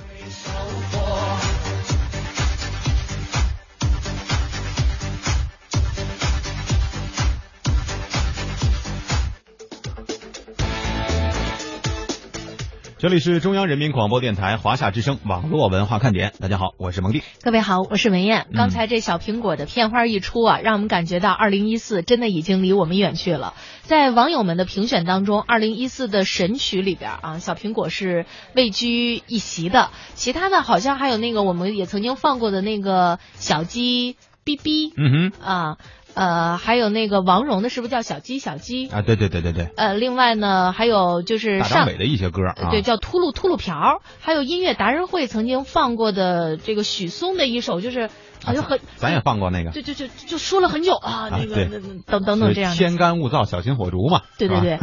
[13.02, 17.20] 这里是中央人民广播电台华夏之声网络文化看点，大家好，我是蒙蒂。
[17.42, 18.46] 各位好，我是文艳。
[18.50, 23.54] 嗯刚才这小苹果的片花一出啊，让我们感觉到二零一四真的已经离我们远去了。
[23.82, 29.90] 在网友们的评选当中，二零一四的神曲里边啊，小苹果是位居一席的。
[30.14, 35.76] 其他的好像还有那个我们也曾经放过的那个小鸡哔哔嗯哼，啊，
[36.14, 38.38] 呃，还有那个王蓉的，是不是叫小鸡？
[38.38, 38.88] 小鸡？
[38.88, 48.11] 啊，对对对对对，呃，另外呢，还有就是大上张伟的一些歌啊，对，叫秃噜秃噜瓢，还有音乐达人会曾经放过的这个许嵩的一首，就是
[48.44, 51.66] 好像很，咱也放过那个，就就就就说了很久啊，那个
[52.07, 52.76] 等等等这样的。
[52.76, 54.22] 天干物燥，小心火烛嘛。
[54.38, 54.78] 对对 对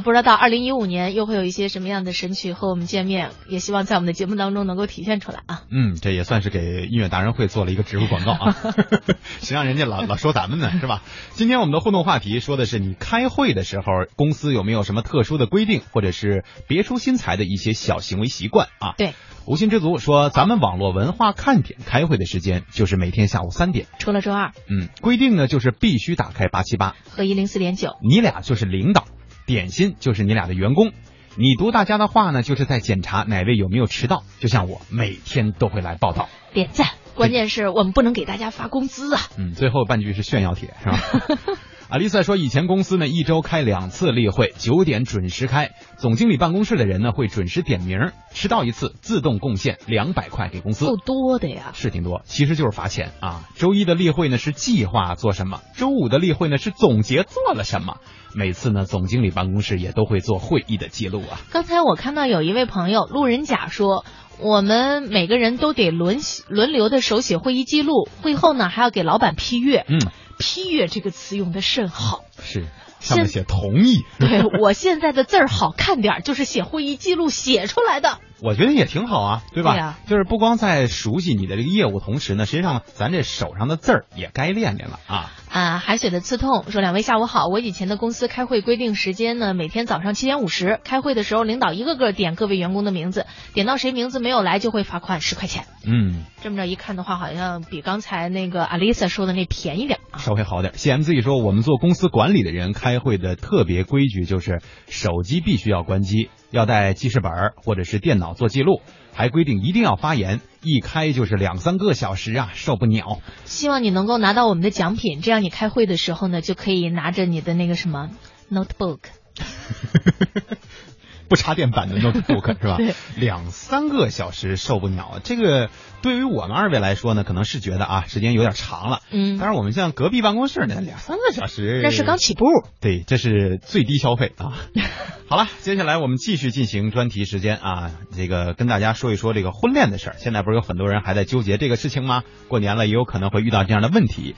[0.00, 5.62] 不知道到二零一五年又会有一些什么样的神曲和我们见面，也希望在我们的节目当中能够体现出来啊。
[5.70, 8.56] 嗯，这也算是给音乐达人会做了一个植入广告啊，
[9.40, 11.02] 谁让人家老老说咱们呢，是吧？
[11.30, 13.84] 今天我们的互动话题说的是你开会的时候，
[14.16, 18.94] 公司有没有什么特殊的规定，或者是别出心裁的一些小行为习惯啊？
[18.96, 19.14] 对，
[19.46, 29.04] 无心之足说，咱们网络文化看点开会的时间就是每天下午三点，除了周二嗯，规定呢就是必须打开八七八，和一零四点九，你俩就是领导，
[29.46, 30.92] 点心就是你俩的员工。
[31.36, 34.22] 你读大家的话呢，就是在检查哪位有没有迟到。
[34.38, 36.28] 就像我每天都会来报道。
[36.52, 36.88] 点赞。
[37.14, 39.20] 关键是我们不能给大家发工资啊。
[39.36, 40.98] 嗯，最后半句是炫耀帖，是吧？
[41.94, 50.86] 阿丽萨说，以前公司呢一周开两次例会，九点准时开，总经理办公室的人呢会准时点名，迟到一次自动贡献两百块给公司。
[50.86, 53.48] 够多的呀，是挺多，其实就是罚钱啊。
[53.54, 57.98] 周一的例会呢是计划做什么，周五的例会呢是总结做了什么。
[58.34, 61.38] 每次呢，总经理办公室也都会做会议的记录啊。
[61.52, 64.04] 刚才我看到有一位朋友路人甲说，
[64.40, 69.86] 我们每个人都得轮轮流的手写会议记录，会后呢还要给老板批阅。
[69.88, 70.00] 嗯，
[70.38, 72.24] 批阅这个词用的甚好。
[72.42, 72.66] 是，
[73.00, 74.02] 上面写同意。
[74.18, 78.18] 对我现在的字儿好看点儿，就是写会议记录写出来的。
[78.40, 79.98] 我觉得也挺好啊，对吧？
[80.06, 85.32] 就是不光在熟悉你的这个业务同时呢，实际上咱这手上的字儿也该练练了啊。
[85.50, 90.80] 啊，海水的刺痛说：“两位下午好，我以前的公司开会规定时间呢，每天早上七点五十。
[90.82, 95.66] 开会的时候，领导一个个点各位员工的名字，点到谁名字没有来就会罚款十块钱。
[95.86, 100.18] 嗯，这么着一看的话，好像比刚才那个 Alisa 说的那便宜点啊。
[100.18, 100.74] 稍微好点。
[100.74, 108.80] CMZ 说，我们做公司管理的人开会的特别规矩就是手机必须要关机，要带记事本儿或者是电脑做记录，
[109.12, 113.20] 还规定一定要发言，一开就是两三个小时啊，受不了。
[113.44, 118.10] 希望你能够拿到我们的奖品，这样你开会的时候呢，就可以拿着你的那个什么
[118.52, 119.00] notebook。
[121.28, 122.78] 不插电版的 notebook 是吧？
[123.16, 125.70] 两三个小时受不了，这个
[126.02, 129.00] 对于我们二位来说呢，可能是觉得啊时间有点长了。
[129.10, 132.44] 嗯，但是我们像隔壁办公室呢，两三个小时那是刚起步。
[132.80, 134.52] 对，这是最低消费啊。
[135.26, 140.16] 好了，接下来我们继续进行专题时间啊，这个跟大家说一说这个婚恋的事儿。
[140.18, 142.22] 现在不是有很多人还在纠结这个事情吗？
[142.48, 144.36] 过年了也有可能会遇到这样的问题。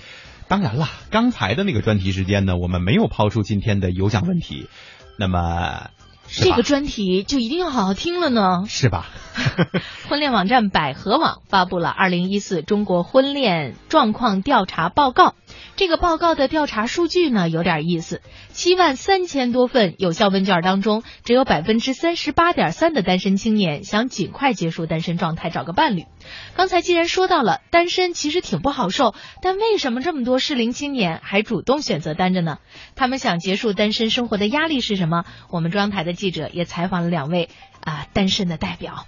[0.48, 4.68] 当然了，刚才的那个专题时间呢，我们没有抛出今天的有奖问题。
[5.18, 5.88] 那么，
[6.28, 9.06] 这个专题就一定要好好听了呢，是吧？
[10.08, 15.28] 婚恋网站百合网发布了《二零一四中国婚恋状况调查报告》。
[15.76, 26.06] 这个报告的调查数据呢有点意思，七万三千多份有效问卷当中，只有百分之三十八点三的单身青年想尽快结束单身状态，找个伴侣。
[26.56, 32.58] 刚才既然说到了单身其实挺不好受，但为什么这么多适龄青年还主动选择单着呢？
[32.94, 35.24] 他们想结束单身生活的压力是什么？
[35.50, 37.50] 我们中央台的记者也采访了两位
[37.80, 39.04] 啊单身的代表。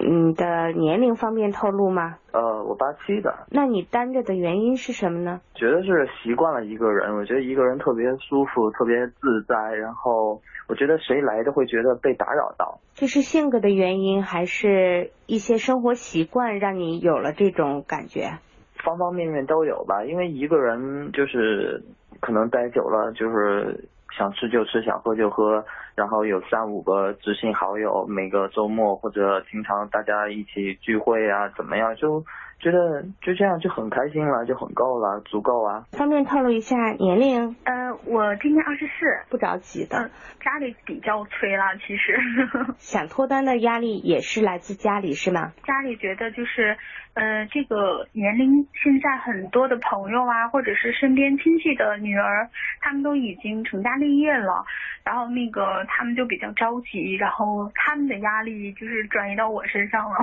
[0.00, 2.16] 你的年龄方面透露吗？
[2.32, 3.46] 呃，我八七的。
[3.50, 5.40] 那你单着的原因是什么呢？
[5.54, 9.54] 觉得是习惯了一个人，我觉得一个人特别舒服，特别自在。
[9.74, 12.80] 然后我觉得谁来都会觉得被打扰到。
[12.94, 18.38] 这是性格的原因，还是一些生活习惯让你有了这种感觉？
[18.82, 21.84] 方方面面都有吧，因为一个人就是
[22.20, 25.64] 可能待久了，就是想吃就吃，想喝就喝。
[25.94, 32.24] 然后有三五个知心好友，每个周末或者平常大家一起聚会啊，怎么样就
[32.62, 35.84] 觉得就这样就很开心了，就很够了，足够啊。
[35.90, 37.56] 方便透露一下年龄？
[37.64, 38.92] 呃，我今年二十四，
[39.28, 39.98] 不着急的。
[39.98, 40.10] 嗯，
[40.40, 42.16] 家里比较催了，其实。
[42.78, 45.52] 想脱单的压力也是来自家里是吗？
[45.66, 46.76] 家里觉得就是，
[47.14, 52.48] 呃，这个年龄现在很多的朋友啊，或者是身边亲戚的女儿，
[52.80, 54.64] 他们都已经成家立业了，
[55.04, 55.72] 然后那个。
[55.88, 60.16] 他们就比较着急，然后他们的压力就是转移到我身上了。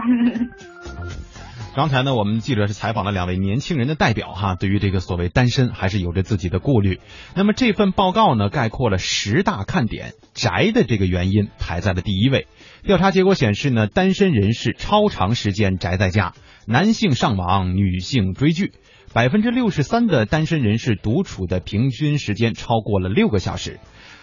[1.76, 7.00] 刚才呢，我们记者是采访了两位年轻人的代表哈，对于这个所谓单身还是有着自己的顾虑。
[7.36, 12.48] 那么这份报告呢，概括了十大看点，宅的这个原因排在了第一位。
[12.84, 16.34] 调查结果显示呢，单身人士超长时间宅在家，
[16.66, 18.72] 男性上网，女性追剧。
[19.12, 23.80] 百分之六十三的单身人士独处的平均时间超过了六个小时。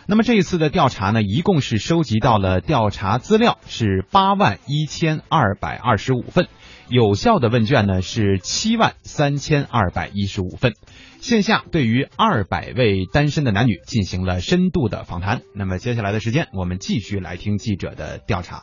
[0.09, 6.46] 那么这一次的调查呢，一共是收集到了调查资料是八万一千二百二十五份，
[6.88, 10.74] 有效的问卷呢是七万三千二百一十五份。
[11.18, 15.42] 线下对于二百位单身的男女进行了深度的访谈。
[15.57, 18.62] 那么接下来的时间，我们继续来听记者的调查。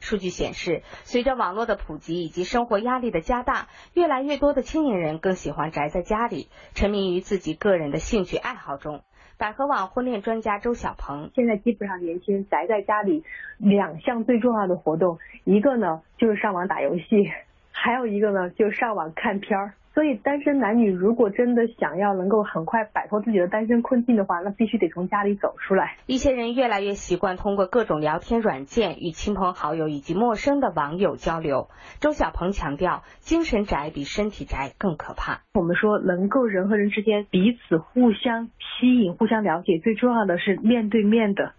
[0.00, 9.02] 数据显示，随着网络的普及以及生活压力的加大，越来越多的青年人更喜欢宅在家里，沉迷于自己个人的兴趣爱好中。
[9.42, 13.24] 百合网婚恋专家周小鹏，现在基本上年轻人宅在家里，
[13.58, 17.28] 两项最重要的活动，一个呢就是上网打游戏，
[17.72, 19.74] 还有一个呢就是上网看片儿。
[19.94, 25.96] 所以，单身男女如果真的想要能够很快摆脱自己的单身困境的话，那必须得从家里走出来。
[26.06, 31.68] 一些人越来越习惯通过各种聊天软件与亲朋好友以及陌生的网友交流。
[32.00, 35.42] 周小鹏强调，精神宅比身体宅更可怕。
[35.52, 38.46] 我们说，能够人和人之间彼此互相
[38.80, 41.52] 吸引、互相了解，最重要的是面对面的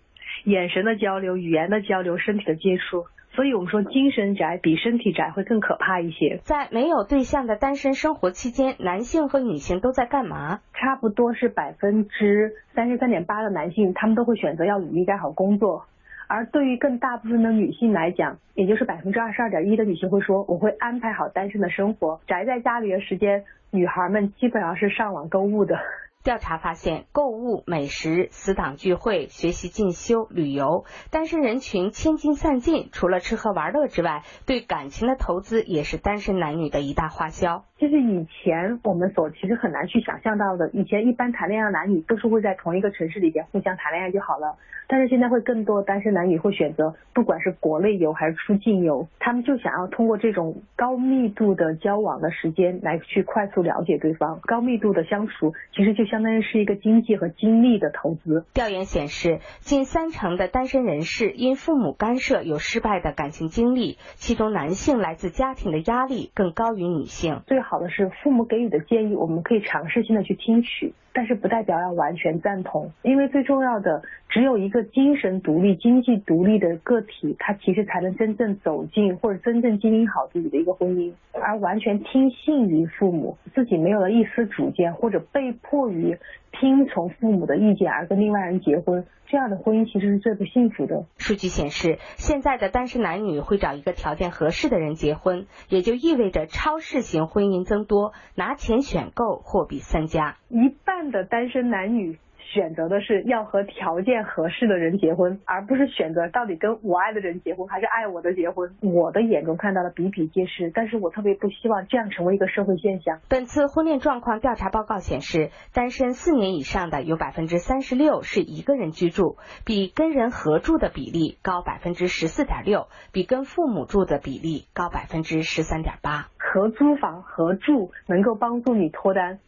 [0.43, 3.05] 眼神的交流、语言的交流、身体的接触。
[3.35, 6.39] 所以我们说，精神宅比身体宅会更可怕一些。
[6.43, 10.59] 在没有对象的单身生活期间，男性和女性都在干嘛？
[10.73, 15.85] 差不多是百分之三十三点八的男性，他们都会选择要努力干好工作。
[16.27, 25.79] 而对于更大部分的女性来讲，也就是百分之二十二点一的女性会说，我会安排好单身的生活，宅在家里的时间，女孩们基本上是上网购物的。
[26.23, 32.87] 调查发现，购物、美食、死党聚会、学习进修、旅游，单身人群千金散尽。
[32.93, 37.65] 除了吃喝玩乐之外，对感情的投资也是单身男女的一大花销。
[37.77, 44.55] 就是以前我们所其实很难去想象到的，以前一般谈恋爱男女都是会在同一个城市里边互相谈恋爱就好了，
[44.87, 58.45] 但是现在会更多单身男女会选择，不管是国内游还是出境游，他们就想要通过这种高密度的交往的时间来去快速了解对方，高密度的相处，其实就像相当于是一个经济和精力的投资。
[58.53, 67.41] 调研显示，近三成的单身人士因父母干涉有失败的感情经历，其中男性来自家庭的压力更高于女性。
[67.47, 86.17] 最好的是父母给予的建议，我们可以尝试性的去听取，但是不代表要完全赞同，因为最重要的，只有一个精神独立、经济独立的个体，他其实才能真正走进或者真正经营好自己的一个婚姻，而完全听信于父母，自己没有了一丝主见，或者被迫于
[86.59, 91.05] 听从父母的意见而跟另外人结婚，这样的婚姻其实是最不幸福的。
[91.17, 100.37] 数据显示，现在的单身男女会找一个条件合适的人结婚，也就意味着超市型婚姻增多，拿钱选购货比三家。
[100.49, 102.19] 一半的单身男女
[102.51, 108.75] 选择的是要和条件合适的人结婚，而不是选择到底跟我爱的人结婚还是爱我的结婚。
[108.81, 113.19] 我的眼中看到的比比皆是，但是我特别不希望这样成为一个社会现象。
[113.29, 126.27] 本次婚恋状况调查报告显示，单身四年以上的有百分之三十六是一个人居住，比跟人合住的比例高百分之十四点六，比跟父母住的比例高百分之十三点八。
[126.37, 129.39] 合租房、合住能够帮助你脱单。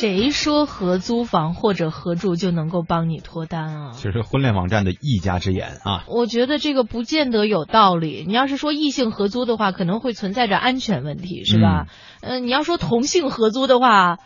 [0.00, 3.92] 谁说合租房或者合住就能够帮你脱单啊？
[4.00, 6.04] 这是婚恋网站的一家之言啊。
[6.08, 8.24] 我觉得这个不见得有道理。
[8.26, 11.86] 你要是说异性合租的话，可能会存在着安全问题，是吧？
[12.22, 14.16] 嗯、呃，你要说同性合租的话，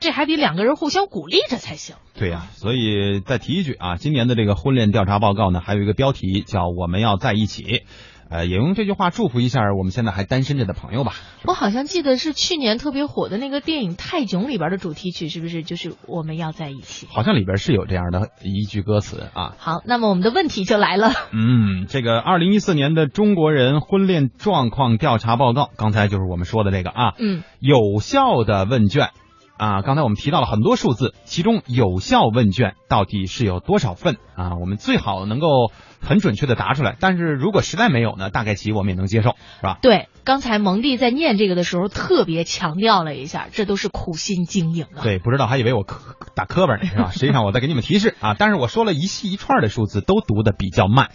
[0.00, 1.94] 这还得两个人互相鼓励着才行。
[2.14, 7.84] 对呀、所以再提一句啊，今年的这个婚恋调查报告呢，还有一个标题叫“我们要在一起”，
[8.32, 11.12] 呃，也用这句话祝福一下我们现在还单身着的朋友吧。
[11.44, 17.06] 我好像记得是去年特别火的那个电影《泰囧》里边的主题曲，是不是就是我们要在一起？
[17.10, 19.54] 好像里边是有这样的一句歌词啊。
[19.58, 21.10] 好，那么我们的问题就来了。
[21.32, 29.10] 嗯，这个二零一四年的中国人婚恋状况调查报告，刚才就是我们说的这个啊，嗯，有效的问卷
[29.56, 34.56] 啊，刚才我们提到了很多数字，其中有效问卷到底是有多少份啊？
[34.60, 39.78] 我们最好能够很准确的答出来，但是如果实在没有呢，大概其我们也能接受，是吧？
[39.80, 45.02] 对，刚才蒙蒂在念这个的时候特别强调了一下，这都是苦心经营的。
[45.02, 47.10] 对，不知道还以为我磕打磕巴呢，是吧？
[47.14, 51.10] 实际上我在给你们提示啊，但是我说了一系一串的数字，都读的比较慢。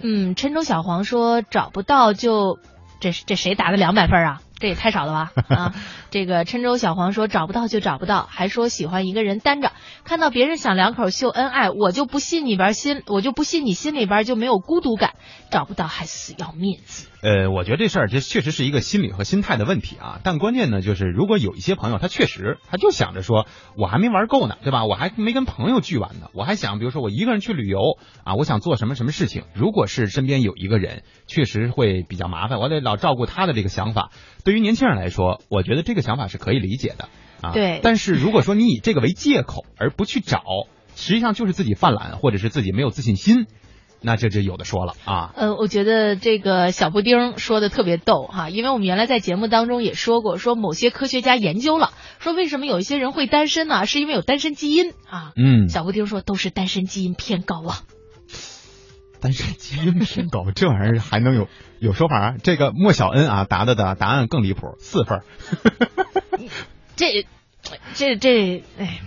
[0.00, 2.58] 嗯，郴州小黄说找不到就，
[2.98, 4.40] 这这谁打的两百分啊？
[4.62, 5.74] 这也太少了吧啊！
[6.12, 9.72] 这个郴州小黄说找不到就找不到，还说喜欢一个人单着，
[10.04, 15.14] 看到别人想两口秀恩爱，我就不信你边心，我就不信你心里边就没有孤独感，
[15.50, 17.08] 找不到还死要面子。
[17.22, 20.20] 呃，我觉得这事儿这确实是一个心理和心态的问题啊。
[20.24, 23.46] 但关键呢，就是如果有一些朋友，他确实他就想着说，
[23.76, 24.84] 我还没玩够呢，对吧？
[24.86, 27.78] 我还没跟朋友聚完呢，我还想，比如说我一个人去旅游
[28.24, 29.44] 啊，我想做什么什么事情。
[29.54, 34.10] 如果是身边有一个人，确实会比较麻烦，我得老照顾他的这个想法。
[34.44, 37.08] 对于年轻人来说，我觉得这个想法是可以理解的
[37.40, 37.52] 啊。
[37.52, 40.42] 对但是如果说你以这个为借口而不去找，
[40.96, 43.46] 实际上就是自己犯懒，或者是自己没有自信心，
[44.02, 45.32] 那这就有的说了啊。
[45.36, 53.86] 呃，我觉得这个小布丁说的特别逗哈，因为我们原来在节目当中也说过，说某些科学家研究了，说为什么有一些人会单身呢？
[53.86, 55.32] 是因为有单身基因啊。
[55.36, 57.80] 嗯小布丁说都是单身基因偏高啊。
[59.20, 61.46] 单身基因偏高，这玩意儿还能有
[61.78, 62.34] 有说法啊？
[62.42, 65.24] 这个莫小恩啊答的的答案更离谱，四分儿。
[66.96, 67.24] 这
[67.94, 69.00] 这这，哎，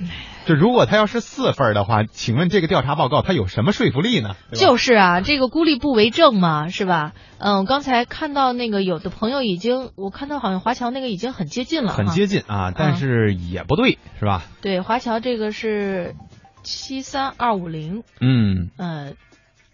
[0.46, 4.36] 这如果他要是四份的话，请问这个调查报告它有什么说服力呢？
[4.54, 7.14] 就是啊，这个孤立不为证嘛，是吧？
[7.40, 14.44] 嗯，我刚才看到那个有的朋友已经，我看到好像华侨那个已经很接近了，很接近啊，但是也不对，是吧？
[14.62, 16.16] 对，华侨这个是
[16.64, 19.14] 七三二五零，嗯，呃，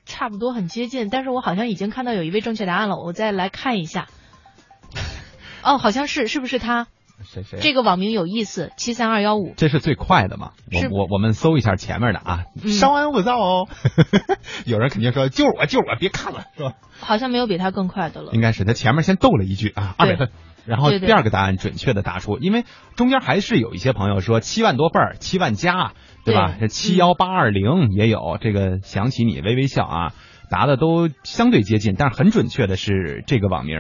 [0.06, 4.08] 差不多很接近，但是我好像已经看到有一位正确答案了，我再来看一下。
[5.64, 6.88] 哦，好像是，是不是他？
[7.24, 7.60] 谁谁？
[7.60, 9.54] 这个网名有意思，七三二幺五。
[9.58, 10.52] 这是最快的嘛？
[10.72, 13.68] 是我我我们搜一下前面的啊，嗯稍安勿躁哦。
[14.66, 16.74] 有人肯定说就是我就是我，别看了，是吧？
[17.00, 18.32] 好像没有比他更快的了。
[18.34, 20.30] 应该是他前面先逗了一句啊，二百分。
[20.64, 22.66] 然后第二个答案准确的答出，因为
[22.96, 25.94] 中间还是有一些朋友说七万多份儿，七万加，
[26.24, 26.54] 对吧？
[26.60, 30.14] 这七幺八二零也有，这个想起你微微笑啊，
[30.52, 33.80] 答的都相对接近，但是很准确的是这个网名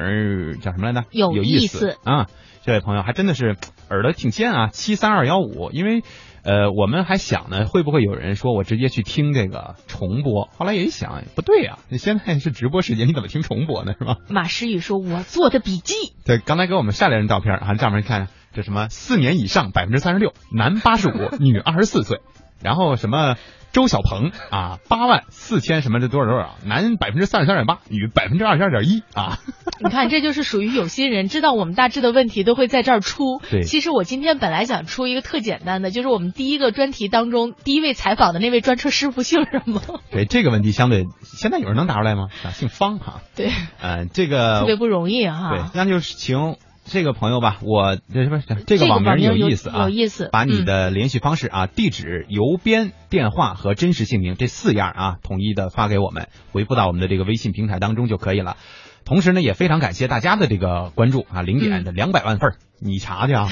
[0.61, 1.05] 叫什么来着？
[1.11, 2.25] 有有意思啊，
[2.63, 3.57] 这位朋友还真的是
[3.91, 6.01] 耳朵挺尖啊，七三二幺五，因为。
[6.43, 10.49] 呃，我们还想呢，会不会有人说我直接去听这个重播？
[10.57, 13.93] 后来也一想，不对呀、你现在是直播时间，你怎么听重播呢？
[13.95, 14.17] 是吧？
[14.27, 15.93] 马诗雨说：“我做的笔记。
[16.25, 22.21] 对，刚才给我们晒了人照片啊，上面看这什么四年以上百分之三十六，男八十五，女二十四岁，
[22.63, 23.35] 然后什么
[23.71, 29.39] 周小鹏啊，八万四千什么这多少多少，男百分之三十三点八，女百分之二十二点一啊。
[29.83, 33.39] ”你看，这就是属于有心人，知道我们大致的问题都会在这儿出。
[33.49, 39.81] 对其实我今天本来想出一个特简单的，就是我们第一个专题当中第一位采访的那位专车师傅姓什么？
[40.11, 42.27] 对这个问题，相对现在有人能答出来吗？
[42.43, 43.21] 啊，姓方哈。
[43.35, 43.49] 对，
[43.81, 45.49] 嗯、这个特别不容易哈。
[45.49, 58.57] 对，那就请这个朋友吧，我这什么这这个个网名有意思啊，有意思把你嗯的联系方式啊、地址、邮编、电话和真实姓名这四样啊，统一的发给我们，回复到我们的这个微信平台当中就可以了。
[59.05, 63.47] 同时呢，也非常感谢大家的这个关注啊，零点的两百万份儿，你查去啊。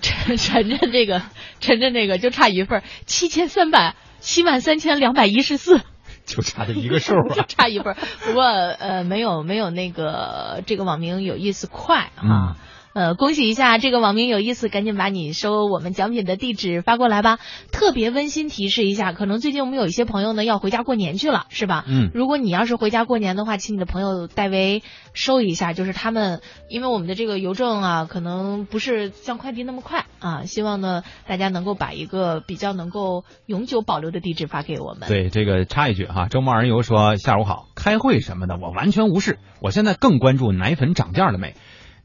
[0.00, 1.22] 晨晨晨这个
[1.60, 5.80] 晨晨这个就差一份七千三百七万三千两百一十四。
[6.36, 7.96] 就差这一个数就啊， 差一分儿。
[8.24, 12.22] 不过呃，没有没有那个这个网名有意思快啊。
[12.22, 12.54] 嗯
[12.96, 17.38] 呃，恭喜一下这个网名有意思，赶紧把你收我们奖品的地址发过来吧。
[17.70, 21.84] 特别温馨提示一下，可能最近我们有一些朋友呢要回家过年去了，是吧？
[21.86, 24.82] 嗯如果你要是回家过年的话，请你的朋友代为
[25.12, 26.40] 收一下，就是他们
[26.70, 35.06] 因为我们的这个邮政啊，可能不是像快递那么快啊，希望呢大家能够把一个比较能够永久保留的地址发给我们。
[35.06, 41.52] 对，这个插一句哈，周末二人游说下午好，开会什么的我完全无视，我现在更关注奶粉涨价了没。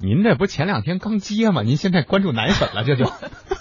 [0.04, 1.62] 您这不前两天刚接吗？
[1.62, 3.12] 您现在关注奶粉了，这就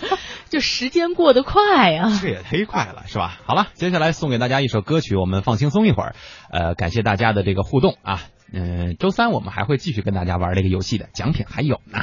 [0.48, 2.18] 就时间过得快啊！
[2.20, 3.38] 这也忒快了，是吧？
[3.44, 6.14] 好了，接下来送给大家一首歌曲，我们放轻松一会儿。
[6.50, 8.22] 呃，感谢大家的这个互动啊。
[8.52, 12.00] 嗯、周三我们还会继续跟大家玩这个游戏的，奖品还有呢。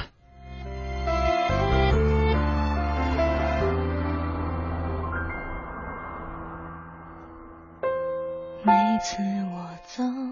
[8.63, 9.17] 每次
[9.51, 10.31] 我总，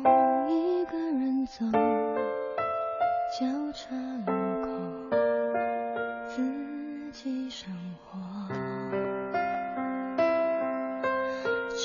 [0.50, 1.66] 一个人走，
[3.38, 3.94] 交叉
[4.26, 4.32] 路
[4.62, 4.70] 口，
[6.26, 6.42] 自
[7.12, 7.70] 己生
[8.06, 8.18] 活。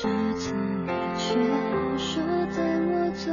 [0.01, 0.07] 这
[0.39, 0.87] 次你
[1.17, 1.35] 却
[1.97, 2.23] 说
[2.55, 3.29] 带我走，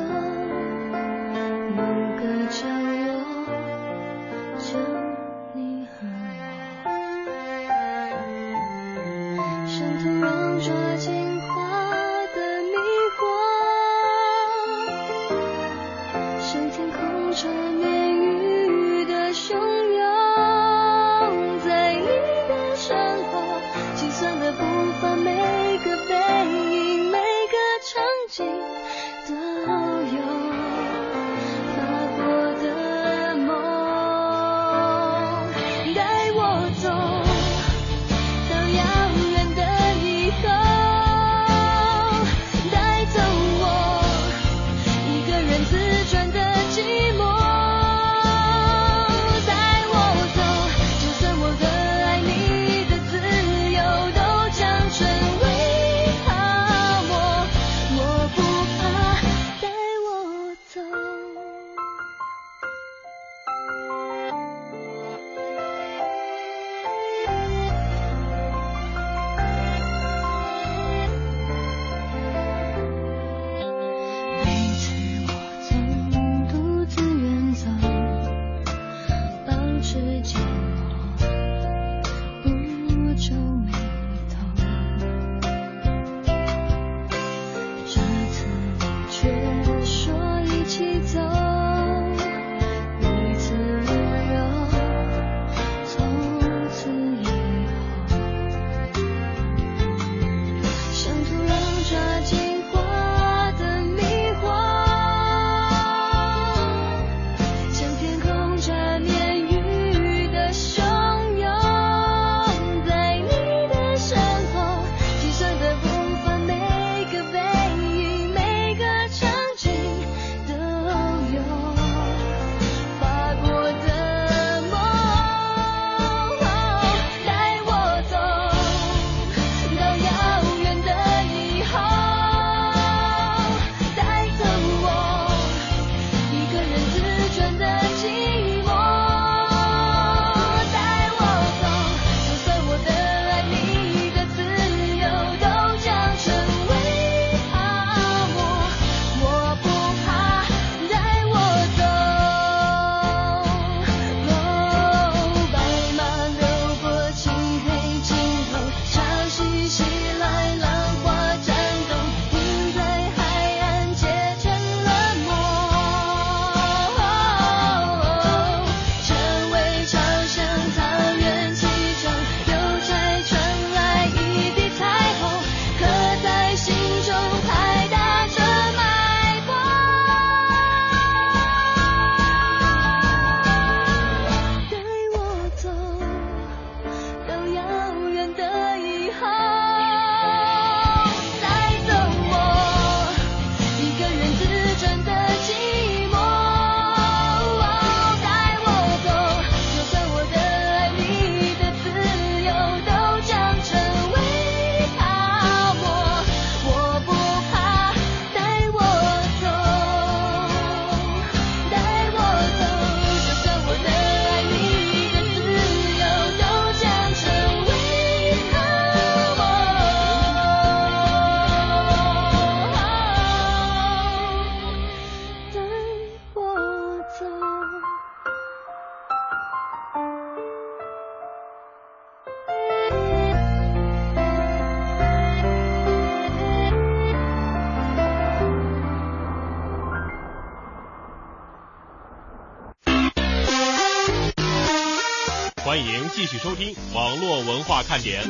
[245.69, 248.23] 欢迎继续收听网络文化看点。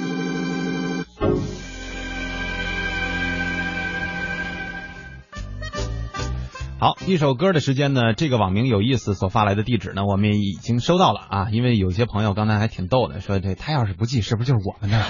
[6.80, 11.48] 好，一首歌的时间呢，这个网名有意思所发来的地址呢，我们已经收到了啊。
[11.50, 15.04] 因为有些朋友刚才还挺逗的，说这他要是不记，是不是就是我们的？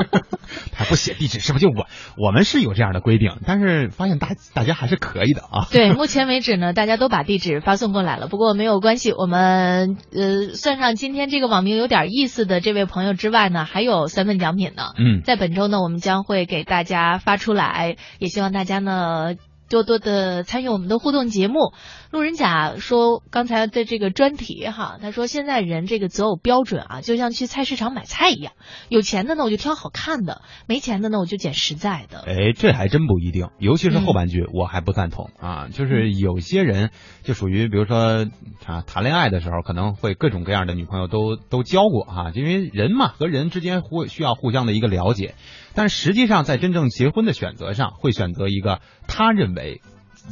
[0.72, 1.86] 他不写地址，是不是就我？
[2.16, 5.68] 我们是有这样的规定，但是发现大大家还是可以的啊。
[5.70, 8.26] 对，目前为止呢，大家都把地址发送过来了。
[8.26, 14.84] 不过没有关系，我们呃算上今天这个网名有点意思的这位朋友之外呢，还有三份奖品呢。
[14.96, 19.34] 嗯，在本周呢，我们将会给大家发出来，也希望大家呢。
[19.72, 21.72] 多多的参与我们的互动节目。
[22.10, 28.52] 路人甲说，刚才的这个专题哈，他说现在人这个择偶标准啊，就像去菜市场买菜一样，
[28.90, 32.22] 有钱的呢我就挑好看的，没钱的呢我就捡实在的。
[32.26, 35.68] 哎，这还真不一定，尤其是后半句，我还不赞同啊。
[35.72, 36.90] 就是有些人
[37.22, 38.26] 就属于，比如说
[38.66, 45.34] 啊，谈恋爱的时候可能会各种各样的女朋友都都交过哈，因为人嘛和人之间互需要互相的一个了解，
[45.74, 49.80] 但实际上在真正结婚的选择上，会选择一个他认为。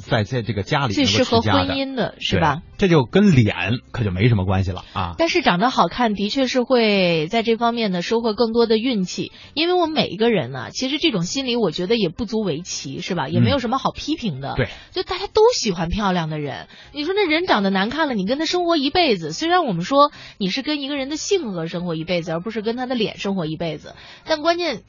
[0.09, 2.63] 在在这个家里最适合婚姻的是吧？
[2.79, 5.15] 这就跟脸可就没什么关系了啊。
[5.19, 13.29] 但是长得好看的确是会在这方面呢收获更多的运气，因为我们每一个人呢，其实这种心理我觉得也不足为奇，是吧？
[13.29, 14.55] 也没有什么好批评的。
[14.55, 16.69] 对，就大家都喜欢漂亮的人。
[16.93, 24.83] 你说那人长得难看了，你跟他生活一辈子，虽然我们说你是跟一个人的性格生活一辈子，而不是跟他的脸生活一辈子，但关键。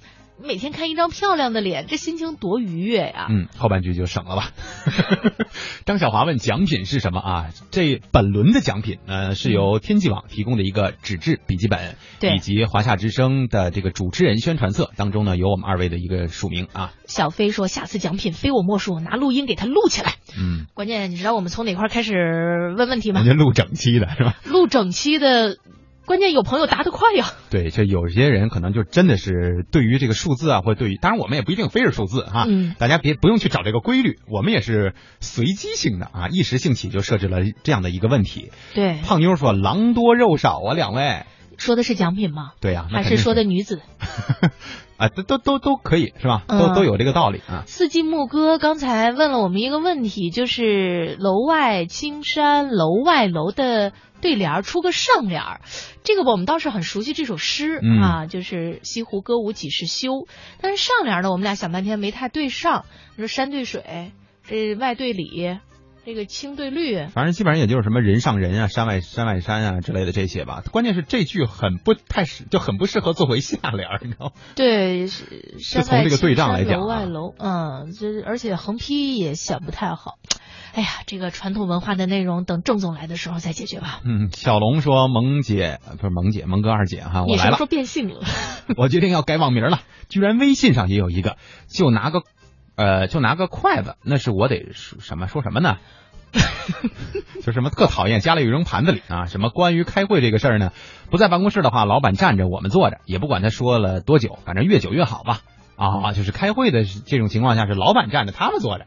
[0.44, 3.28] 每天看一张漂亮的脸，这心情多愉悦呀！
[3.30, 4.52] 嗯，后半句就省了吧。
[5.86, 7.50] 张小华问奖品是什么啊？
[7.72, 16.92] 这本轮的奖品呢，是由天际网提供的一个纸质笔记本，对，以及华夏之声的这个主持人宣传册当中呢，有我们二位的一个署名啊。
[17.06, 20.16] 小飞说，下次奖品非我莫属，拿录音给他录起来。
[20.38, 23.22] 嗯，关键你知道我们从哪块开始问问题吗？
[23.22, 24.36] 人家录整期的是吧？
[24.46, 25.58] 录整期的。
[26.06, 27.28] 关键有朋友答得快呀！
[27.50, 38.52] 对，就有些人可能就真的是对于这个数字啊，或对于，当然我们也不一定非是数字哈，嗯，大家别不用去找这个规律，我们也是随机性的啊，一时兴起就设置了这样的一个问题。
[38.74, 41.24] 对，胖妞说狼多肉少啊，两位
[41.58, 42.52] 说的是奖品吗？
[42.60, 43.82] 对呀，还是说的女子？
[45.02, 46.44] 啊，都都都都可以是吧？
[46.48, 47.64] 都都有这个道理啊。
[47.66, 55.62] 四季牧歌刚才问了我们一个问题，就是楼外青山楼外楼的对联出个上联儿，
[56.04, 60.28] 这个我们倒是很熟悉这首诗啊，就是西湖歌舞几时休。
[60.62, 62.86] 但是上联呢，我们俩想半天没太对上。
[63.16, 64.12] 你说山对水，
[64.48, 65.58] 这外对里。
[66.04, 70.64] 这个青对绿，反正基本上也就是什么人上人啊，山外山外山啊之类的这些吧。
[70.72, 74.32] 关键是这句很不太适，就很不适合作为下联，你知道吗？
[74.56, 75.24] 对，是
[75.84, 80.16] 从这个对仗来讲，楼外楼，嗯，这而且横批也想不太好。
[80.74, 84.00] 哎呀，这个传统文化的内容，等郑总来的时候再解决吧。
[84.04, 88.22] 嗯，小龙说：“萌姐不是萌姐，萌哥二姐哈，我来了。”说变性了？
[88.78, 91.38] 我决定要改网名了，居然微信上也有一个，
[91.68, 92.24] 就拿个。
[92.76, 95.78] 呃，就拿个筷子，那是我得说什么说什么呢？
[97.44, 99.26] 就什么特讨厌，家里有扔盘子里啊。
[99.26, 100.72] 什么关于开会这个事儿呢？
[101.10, 105.42] 不在办公室的话，老板站着，我们坐着，也不管他说了多久，反正越久越好吧。
[105.76, 108.86] 啊，就是开会的这种情况下是老板站着，他们坐着。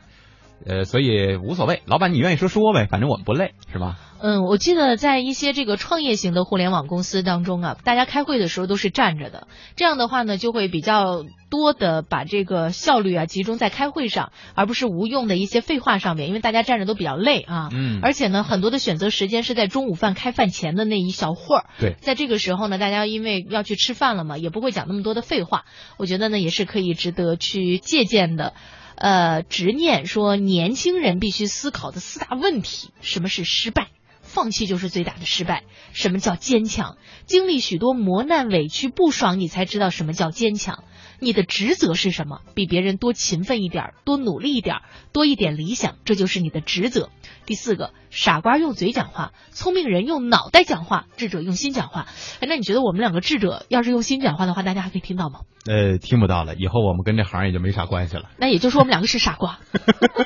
[0.66, 3.96] 呃，所以无所谓，老板你愿意说说呗，反正我们不累，是吧？
[4.22, 17.68] 嗯，我记得在一些这个创业型的互联网公司当中啊，大家开会的时候都是站着的，这样的话呢，就会比较多的把这个效率啊集中在开会上，而不是无用的一些废话上面，因为大家站着都比较累啊。
[17.70, 18.00] 嗯。
[18.02, 21.66] 而且呢，很多的选择时间是在中午饭开饭前的那一小会儿。
[21.78, 21.96] 对。
[22.00, 25.64] 在这个时候呢，大家因为要去吃饭了嘛，也不会讲那么多的废话，
[25.98, 28.54] 我觉得呢，也是可以值得去借鉴的。
[28.96, 33.88] 呃，执念说年轻人必须思考的四大问题：什么是失败？
[34.22, 35.64] 放弃就是最大的失败。
[35.92, 36.96] 什么叫坚强？
[37.26, 40.84] 经历许多磨难、委屈、不爽，你才知道什么叫坚强。
[41.20, 42.40] 你的职责是什么？
[42.54, 44.78] 比别人多勤奋一点，多努力一点，
[45.12, 47.10] 多一点理想，这就是你的职责。
[47.46, 52.06] 第四个，傻瓜用嘴讲话，聪明人用脑袋讲话，智者用心讲话。
[52.40, 55.40] 哎，那你觉得我们两个智者要是用心讲话的话，大家还可以听到吗？
[55.66, 56.54] 呃，听不到了。
[56.54, 58.30] 以后我们跟这行也就没啥关系了。
[58.38, 59.58] 那也就是说我们两个是傻瓜。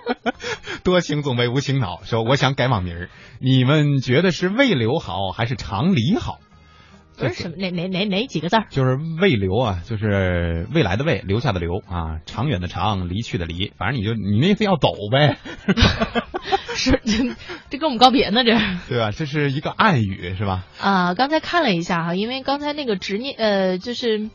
[0.84, 2.02] 多情总被无情恼。
[2.04, 3.08] 说我想改网名，
[3.40, 6.38] 你们觉得是未留好还是长离好？
[7.18, 8.66] 不是什么哪哪哪哪几个字儿？
[8.70, 15.36] 就是未留啊，就是未来的未，留下的留啊，长远的长，离去的离，反正你就你那意思要走呗。
[16.74, 17.00] 是
[17.70, 18.56] 这跟我们告别呢，这
[18.88, 19.10] 对吧？
[19.10, 20.64] 这是一个暗语是吧？
[20.80, 24.30] 啊，刚才看了一下哈，因为刚才那个执念呃，就是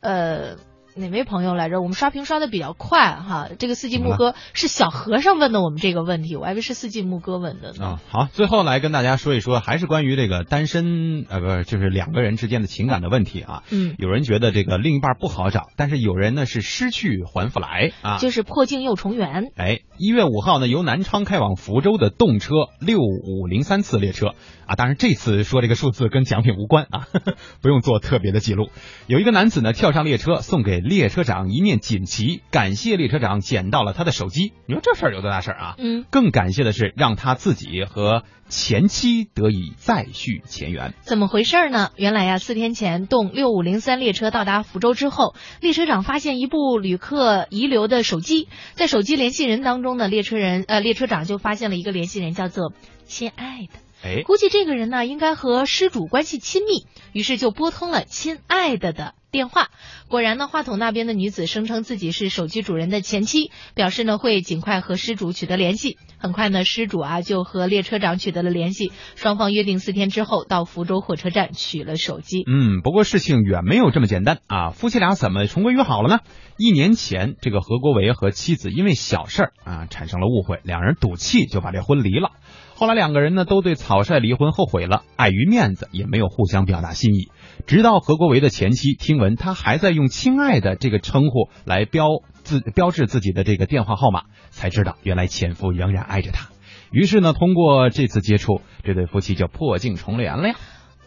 [0.00, 0.56] 呃。
[0.98, 1.80] 哪位朋友来着？
[1.80, 3.48] 我们刷屏刷的比较快哈。
[3.58, 7.84] 这个四季牧歌是小和尚问的我们这个问题，我还以为是四季牧歌问的呢。
[7.84, 13.62] 啊，好，最后来跟大家说一说，还是关于这个单身呃，不是，就是两个人之间的情感的问题啊。
[13.70, 18.18] 嗯，有人觉得这个另一半不好找，但是有人呢是失去还复来啊。
[18.18, 19.52] 就是破镜又重圆。
[19.56, 24.34] 哎，一月五号呢，由南昌开往福州的动车六五零三次列车
[24.68, 28.68] 啊，当然这次说这个数字跟奖品无关啊，呵 呵不用做特别的记录。
[29.06, 34.52] 有一个男子呢跳上列车，送给列车长一面锦旗，感谢列车长捡到了他的手机。
[34.66, 35.74] 你说这事儿有多大事儿啊？
[35.78, 40.92] 嗯，更感谢的是让他自己和前妻得以再续前缘。
[41.00, 41.90] 怎么回事呢？
[41.96, 52.72] 原来呀，四天前动六五零三列车到达福州之后，列车长发现一部旅客遗留的手机，在手机联系人当中呢，列车人呃列车长就发现了一个联系人，叫做
[53.06, 53.78] 亲爱的。
[54.02, 59.68] 哎，估计这个人呢，应该和失主关系亲密，于是就拨通了亲爱的的电话。
[60.08, 65.98] 果然呢，话筒那边的女子声称自己是手机主人的前妻，表示呢会尽快和失主取得联系。
[66.20, 72.44] 很快呢，失主啊就和列车长取得了联系，双方约定四天之后到福州火车站取了手机。
[72.46, 74.70] 嗯，不过事情远没有这么简单啊！
[74.70, 76.20] 夫妻俩怎么重归于好了呢？
[76.56, 82.32] 一年前，这个何国维和妻子因为小事儿啊产生了误会，两人赌气就把这婚离了。
[82.78, 87.32] 后来两个人呢都对草率离婚后悔了，碍于面子也没有互相表达心意。
[87.66, 92.04] 直到何国维的前妻听闻他还在用“亲爱的”这个称呼来标
[92.44, 96.50] 自标志自己的这个电话号码，才知道原来前夫仍然爱着她。
[96.92, 100.54] 于是呢，通过这次接触，这对夫妻就破镜重圆了呀。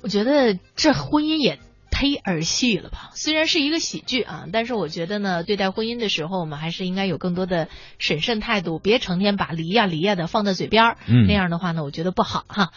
[0.03, 1.57] 我觉得这婚姻也
[1.91, 3.11] 忒儿戏了吧？
[3.13, 7.67] 虽然是一个喜剧啊，但是我觉得呢，对待婚姻的时候，我们还是应该有更多的
[7.99, 10.97] 审慎态度，别成天把离呀离呀的放在嘴边儿。
[11.07, 12.71] 嗯那样的话呢，我觉得不好哈。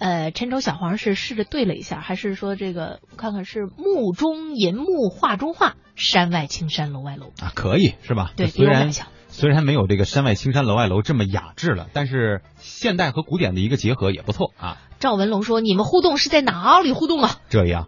[0.00, 7.32] 呃，陈州小黄是试着对了一下，还是说这个我看看是木中银木画中画，山外青山楼外楼。
[7.40, 8.32] 啊，可以是吧？
[8.36, 14.78] 对虽然有感想虽然没有这个山外青山楼外楼这么雅致了，但是现代和古典的一个结合也不错啊。
[14.98, 17.36] 赵文龙说：“你们互动是在哪里互动啊？
[17.48, 17.86] 这样，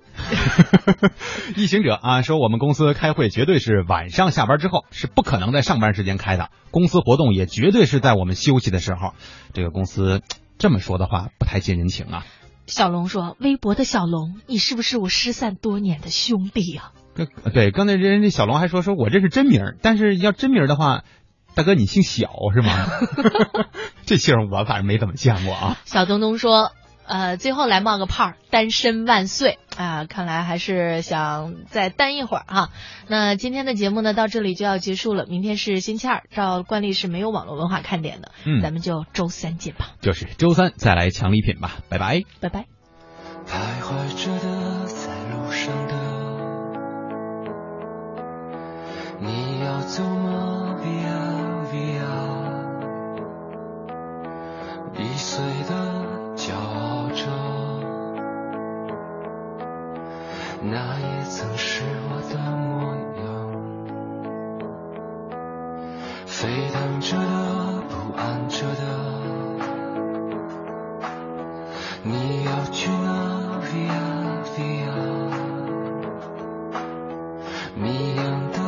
[1.56, 6.50] 一行者啊说我们公司开会绝对是晚上下班之后，是不可能在上班时间开的。
[6.70, 9.14] 公司活动也绝对是在我们休息的时候。
[9.52, 10.22] 这个公司
[10.56, 12.24] 这么说的话不太近人情啊。
[12.66, 21.02] 小龙说：“微博的小龙，你是不是我失散多年的兄弟呀、跟对，刚才人家小龙还说说我这是真名，但是要真名的话，
[21.54, 22.86] 大哥你姓小是吗？
[24.06, 25.76] 这姓我反正没怎么见过啊。
[25.84, 26.72] 小东东说
[27.06, 30.04] ：“呃，最后来冒个泡，单身万岁啊！
[30.08, 32.70] 看来还是想再单一会儿哈。
[33.08, 35.26] 那今天的节目呢，到这里就要结束了。
[35.26, 42.22] 明天是星期二，照惯例是没有网络文化看点的，嗯咱们就周三见吧，就是周三再来抢礼品吧，拜拜。
[42.40, 42.66] 拜拜。
[43.46, 45.94] 徘徊着的，在路上的，
[49.20, 50.59] 你要走吗
[55.00, 55.74] 易碎的
[56.36, 57.24] 骄傲着。
[60.62, 62.94] 那也曾是我的模
[63.24, 63.24] 样，
[66.26, 68.82] 沸腾着的，不安着的。
[72.02, 74.92] 你要去哪？Via Via，
[77.74, 78.22] 迷样
[78.52, 78.59] 的。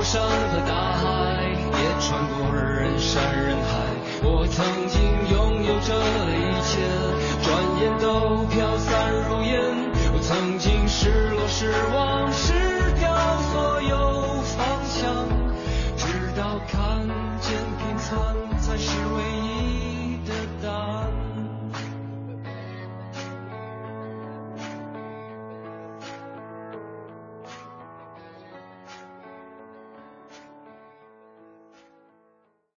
[0.00, 3.84] 过山和大海也穿过人山人海。
[4.22, 4.98] 我曾经
[5.30, 6.80] 拥有着的一切
[7.42, 9.60] 转眼都飘散如烟。
[10.14, 12.09] 我曾经失落失望。